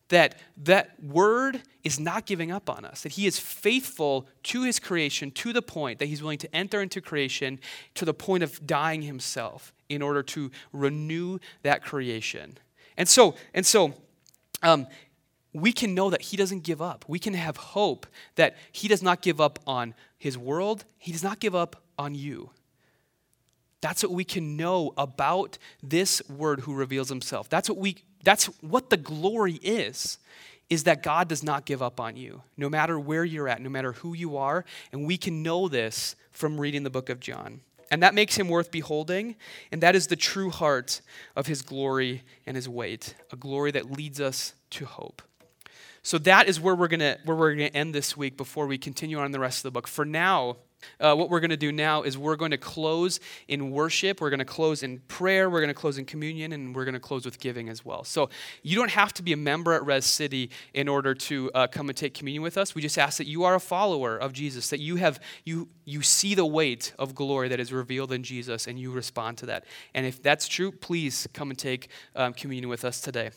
that 0.10 0.40
that 0.58 1.02
word 1.04 1.62
is 1.88 2.00
not 2.00 2.26
giving 2.26 2.52
up 2.52 2.70
on 2.70 2.84
us 2.84 3.02
that 3.02 3.14
he 3.14 3.26
is 3.26 3.40
faithful 3.40 4.28
to 4.44 4.64
his 4.64 4.78
creation 4.78 5.32
to 5.32 5.54
the 5.54 5.62
point 5.62 6.00
that 6.00 6.08
he's 6.08 6.22
willing 6.22 6.38
to 6.38 6.54
enter 6.54 6.82
into 6.82 7.00
creation 7.00 7.60
to 7.96 8.04
the 8.04 8.14
point 8.14 8.44
of 8.44 8.68
dying 8.68 9.02
himself 9.02 9.74
in 9.88 10.02
order 10.02 10.22
to 10.22 10.52
renew 10.74 11.40
that 11.64 11.82
creation. 11.82 12.58
And 12.98 13.08
so 13.08 13.36
and 13.54 13.66
so 13.66 13.94
um, 14.62 14.86
we 15.54 15.72
can 15.72 15.96
know 15.96 16.10
that 16.10 16.22
he 16.22 16.36
doesn't 16.36 16.64
give 16.64 16.82
up. 16.82 17.06
We 17.08 17.20
can 17.20 17.34
have 17.34 17.56
hope 17.56 18.06
that 18.36 18.58
he 18.72 18.90
does 18.90 19.02
not 19.02 19.22
give 19.22 19.40
up 19.40 19.58
on 19.66 19.96
his 20.18 20.38
world. 20.38 20.84
He 20.98 21.14
does 21.14 21.24
not 21.24 21.40
give 21.40 21.56
up 21.56 21.78
on 21.98 22.16
you. 22.16 22.52
That's 23.80 24.04
what 24.04 24.12
we 24.12 24.26
can 24.26 24.58
know 24.58 24.94
about 24.98 25.58
this 25.82 26.22
word 26.28 26.62
who 26.62 26.74
reveals 26.74 27.08
himself. 27.08 27.48
That's 27.48 27.70
what 27.70 27.78
we 27.78 27.96
that's 28.24 28.48
what 28.62 28.90
the 28.90 28.98
glory 28.98 29.60
is 29.64 30.18
is 30.70 30.84
that 30.84 31.02
God 31.02 31.28
does 31.28 31.44
not 31.44 31.66
give 31.66 31.82
up 31.82 32.00
on 32.00 32.18
you, 32.18 32.42
no 32.58 32.70
matter 32.70 33.00
where 33.00 33.24
you're 33.24 33.48
at, 33.48 33.62
no 33.62 33.70
matter 33.70 33.94
who 33.94 34.14
you 34.14 34.38
are. 34.38 34.66
And 34.92 35.06
we 35.06 35.18
can 35.18 35.42
know 35.42 35.68
this 35.68 36.16
from 36.32 36.60
reading 36.60 36.84
the 36.84 36.90
book 36.90 37.10
of 37.10 37.20
John. 37.20 37.62
And 37.90 38.04
that 38.04 38.14
makes 38.14 38.36
him 38.36 38.50
worth 38.50 38.70
beholding. 38.70 39.36
And 39.72 39.82
that 39.82 39.96
is 39.96 40.08
the 40.08 40.18
true 40.18 40.50
heart 40.50 41.02
of 41.36 41.48
his 41.48 41.62
glory 41.62 42.24
and 42.46 42.56
his 42.56 42.68
weight, 42.68 43.16
a 43.32 43.38
glory 43.38 43.72
that 43.72 43.92
leads 43.92 44.20
us 44.20 44.54
to 44.72 44.86
hope. 44.86 45.22
So 46.04 46.18
that 46.20 46.48
is 46.48 46.60
where 46.60 46.76
we're 46.76 46.88
gonna 46.88 47.18
where 47.26 47.36
we're 47.36 47.54
gonna 47.54 47.66
end 47.66 47.94
this 47.94 48.16
week 48.16 48.38
before 48.38 48.66
we 48.66 48.78
continue 48.78 49.20
on 49.20 49.32
the 49.32 49.40
rest 49.40 49.60
of 49.60 49.64
the 49.64 49.72
book. 49.72 49.88
For 49.88 50.06
now, 50.06 50.58
uh, 51.00 51.16
what 51.16 51.30
we're 51.30 51.40
going 51.40 51.50
to 51.52 51.58
do 51.58 51.72
now 51.72 52.04
is 52.04 52.18
we're 52.18 52.36
going 52.36 52.52
to 52.52 52.58
close 52.58 53.20
in 53.48 53.72
worship, 53.72 54.22
we're 54.22 54.30
going 54.30 54.40
to 54.40 54.46
close 54.46 54.84
in 54.84 55.00
prayer, 55.08 55.50
we're 55.50 55.60
going 55.60 55.68
to 55.70 55.74
close 55.74 55.98
in 55.98 56.06
communion, 56.06 56.54
and 56.54 56.76
we're 56.76 56.86
going 56.86 56.94
to 56.94 57.00
close 57.00 57.26
with 57.26 57.40
giving 57.40 57.70
as 57.70 57.84
well. 57.84 58.04
So 58.04 58.30
you 58.64 58.76
don't 58.76 58.92
have 58.92 59.14
to 59.14 59.24
be 59.24 59.34
a 59.34 59.38
member 59.38 59.74
at 59.74 59.86
Res 59.86 60.06
City 60.06 60.50
in 60.74 60.88
order 60.88 61.14
to 61.14 61.52
uh, 61.54 61.68
come 61.68 61.90
and 61.90 61.98
take 61.98 62.14
communion 62.14 62.44
with 62.44 62.58
us. 62.58 62.76
We 62.76 62.82
just 62.82 62.98
ask 62.98 63.18
that 63.18 63.28
you 63.28 63.44
are 63.44 63.56
a 63.56 63.60
follower 63.60 64.18
of 64.18 64.34
Jesus, 64.34 64.70
that 64.70 64.80
you 64.80 64.96
have 64.98 65.20
you 65.46 65.70
you 65.86 66.02
see 66.02 66.36
the 66.36 66.46
weight 66.46 66.94
of 67.00 67.16
glory 67.16 67.48
that 67.50 67.60
is 67.60 67.72
revealed 67.72 68.12
in 68.12 68.24
Jesus, 68.24 68.68
and 68.68 68.80
you 68.80 68.92
respond 68.92 69.38
to 69.40 69.46
that. 69.48 69.66
And 69.94 70.06
if 70.06 70.22
that's 70.22 70.48
true, 70.48 70.72
please 70.72 71.28
come 71.34 71.50
and 71.50 71.58
take 71.58 71.90
um, 72.16 72.34
communion 72.34 72.70
with 72.70 72.84
us 72.84 73.02
today. 73.02 73.32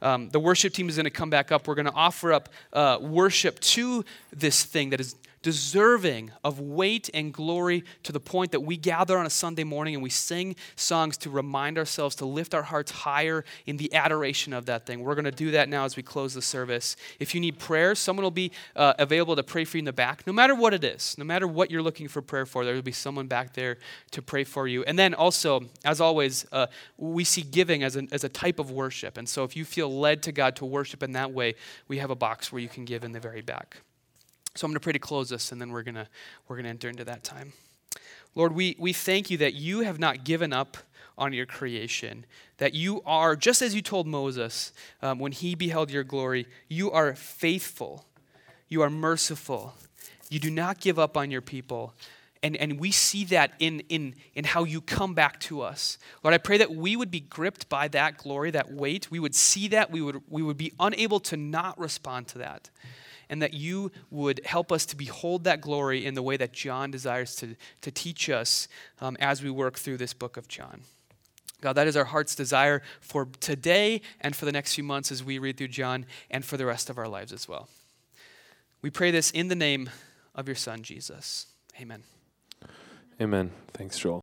Um, 0.00 0.28
the 0.30 0.40
worship 0.40 0.72
team 0.72 0.88
is 0.88 0.96
going 0.96 1.04
to 1.04 1.10
come 1.10 1.30
back 1.30 1.52
up. 1.52 1.66
We're 1.66 1.74
going 1.74 1.86
to 1.86 1.92
offer 1.92 2.32
up 2.32 2.48
uh, 2.72 2.98
worship 3.00 3.60
to 3.60 4.04
this 4.32 4.64
thing 4.64 4.90
that 4.90 5.00
is 5.00 5.16
deserving 5.42 6.30
of 6.44 6.60
weight 6.60 7.10
and 7.12 7.32
glory 7.32 7.84
to 8.04 8.12
the 8.12 8.20
point 8.20 8.52
that 8.52 8.60
we 8.60 8.76
gather 8.76 9.18
on 9.18 9.26
a 9.26 9.30
Sunday 9.30 9.64
morning 9.64 9.94
and 9.94 10.02
we 10.02 10.10
sing 10.10 10.56
songs 10.76 11.16
to 11.18 11.30
remind 11.30 11.78
ourselves 11.78 12.14
to 12.16 12.24
lift 12.24 12.54
our 12.54 12.62
hearts 12.62 12.90
higher 12.90 13.44
in 13.66 13.76
the 13.76 13.92
adoration 13.92 14.52
of 14.52 14.66
that 14.66 14.86
thing. 14.86 15.00
We're 15.00 15.14
going 15.14 15.24
to 15.24 15.30
do 15.30 15.50
that 15.52 15.68
now 15.68 15.84
as 15.84 15.96
we 15.96 16.02
close 16.02 16.34
the 16.34 16.42
service. 16.42 16.96
If 17.18 17.34
you 17.34 17.40
need 17.40 17.58
prayer, 17.58 17.94
someone 17.94 18.22
will 18.22 18.30
be 18.30 18.52
uh, 18.76 18.94
available 18.98 19.36
to 19.36 19.42
pray 19.42 19.64
for 19.64 19.76
you 19.76 19.80
in 19.80 19.84
the 19.84 19.92
back, 19.92 20.26
no 20.26 20.32
matter 20.32 20.54
what 20.54 20.72
it 20.72 20.84
is, 20.84 21.16
no 21.18 21.24
matter 21.24 21.46
what 21.46 21.70
you're 21.70 21.82
looking 21.82 22.08
for 22.08 22.22
prayer 22.22 22.46
for, 22.46 22.64
there 22.64 22.74
will 22.74 22.82
be 22.82 22.92
someone 22.92 23.26
back 23.26 23.54
there 23.54 23.78
to 24.12 24.22
pray 24.22 24.44
for 24.44 24.68
you. 24.68 24.84
And 24.84 24.98
then 24.98 25.14
also, 25.14 25.62
as 25.84 26.00
always, 26.00 26.46
uh, 26.52 26.66
we 26.96 27.24
see 27.24 27.42
giving 27.42 27.82
as, 27.82 27.96
an, 27.96 28.08
as 28.12 28.24
a 28.24 28.28
type 28.28 28.58
of 28.58 28.70
worship. 28.70 29.18
And 29.18 29.28
so 29.28 29.44
if 29.44 29.56
you 29.56 29.64
feel 29.64 29.92
led 29.92 30.22
to 30.24 30.32
God 30.32 30.56
to 30.56 30.64
worship 30.64 31.02
in 31.02 31.12
that 31.12 31.32
way, 31.32 31.54
we 31.88 31.98
have 31.98 32.10
a 32.10 32.16
box 32.16 32.52
where 32.52 32.60
you 32.60 32.68
can 32.68 32.84
give 32.84 33.04
in 33.04 33.12
the 33.12 33.20
very 33.20 33.42
back. 33.42 33.78
So 34.54 34.66
I'm 34.66 34.70
going 34.70 34.76
to 34.76 34.80
pray 34.80 34.92
to 34.92 34.98
close 34.98 35.30
this, 35.30 35.50
and 35.52 35.60
then 35.60 35.70
we're 35.72 35.82
going 35.82 35.94
to 35.94 36.08
we're 36.46 36.56
going 36.56 36.64
to 36.64 36.70
enter 36.70 36.88
into 36.88 37.04
that 37.04 37.24
time. 37.24 37.52
Lord, 38.34 38.52
we, 38.52 38.76
we 38.78 38.92
thank 38.92 39.30
you 39.30 39.36
that 39.38 39.54
you 39.54 39.80
have 39.80 39.98
not 39.98 40.24
given 40.24 40.52
up 40.52 40.78
on 41.18 41.32
your 41.32 41.44
creation, 41.44 42.24
that 42.56 42.74
you 42.74 43.02
are, 43.04 43.36
just 43.36 43.60
as 43.60 43.74
you 43.74 43.82
told 43.82 44.06
Moses 44.06 44.72
um, 45.02 45.18
when 45.18 45.32
he 45.32 45.54
beheld 45.54 45.90
your 45.90 46.04
glory, 46.04 46.46
you 46.68 46.90
are 46.90 47.14
faithful, 47.14 48.06
you 48.68 48.80
are 48.80 48.88
merciful, 48.88 49.74
you 50.30 50.38
do 50.38 50.50
not 50.50 50.80
give 50.80 50.98
up 50.98 51.16
on 51.16 51.30
your 51.30 51.42
people. 51.42 51.94
And, 52.42 52.56
and 52.56 52.80
we 52.80 52.90
see 52.90 53.24
that 53.26 53.52
in, 53.60 53.80
in, 53.88 54.16
in 54.34 54.44
how 54.44 54.64
you 54.64 54.80
come 54.80 55.14
back 55.14 55.38
to 55.40 55.60
us. 55.60 55.96
Lord, 56.24 56.34
I 56.34 56.38
pray 56.38 56.58
that 56.58 56.74
we 56.74 56.96
would 56.96 57.10
be 57.10 57.20
gripped 57.20 57.68
by 57.68 57.86
that 57.88 58.16
glory, 58.16 58.50
that 58.50 58.72
weight. 58.72 59.12
We 59.12 59.20
would 59.20 59.36
see 59.36 59.68
that. 59.68 59.92
We 59.92 60.00
would, 60.00 60.22
we 60.28 60.42
would 60.42 60.56
be 60.56 60.72
unable 60.80 61.20
to 61.20 61.36
not 61.36 61.78
respond 61.78 62.26
to 62.28 62.38
that 62.38 62.70
and 63.32 63.40
that 63.40 63.54
you 63.54 63.90
would 64.10 64.42
help 64.44 64.70
us 64.70 64.84
to 64.84 64.94
behold 64.94 65.44
that 65.44 65.62
glory 65.62 66.04
in 66.04 66.12
the 66.12 66.20
way 66.20 66.36
that 66.36 66.52
John 66.52 66.90
desires 66.90 67.34
to, 67.36 67.56
to 67.80 67.90
teach 67.90 68.28
us 68.28 68.68
um, 69.00 69.16
as 69.20 69.42
we 69.42 69.48
work 69.48 69.78
through 69.78 69.96
this 69.96 70.12
book 70.12 70.36
of 70.36 70.48
John. 70.48 70.82
God, 71.62 71.72
that 71.72 71.86
is 71.86 71.96
our 71.96 72.04
heart's 72.04 72.34
desire 72.34 72.82
for 73.00 73.26
today 73.40 74.02
and 74.20 74.36
for 74.36 74.44
the 74.44 74.52
next 74.52 74.74
few 74.74 74.84
months 74.84 75.10
as 75.10 75.24
we 75.24 75.38
read 75.38 75.56
through 75.56 75.68
John 75.68 76.04
and 76.30 76.44
for 76.44 76.58
the 76.58 76.66
rest 76.66 76.90
of 76.90 76.98
our 76.98 77.08
lives 77.08 77.32
as 77.32 77.48
well. 77.48 77.70
We 78.82 78.90
pray 78.90 79.10
this 79.10 79.30
in 79.30 79.48
the 79.48 79.56
name 79.56 79.88
of 80.34 80.46
your 80.46 80.56
Son, 80.56 80.82
Jesus. 80.82 81.46
Amen. 81.80 82.02
Amen. 83.18 83.50
Thanks, 83.72 83.98
Joel. 83.98 84.20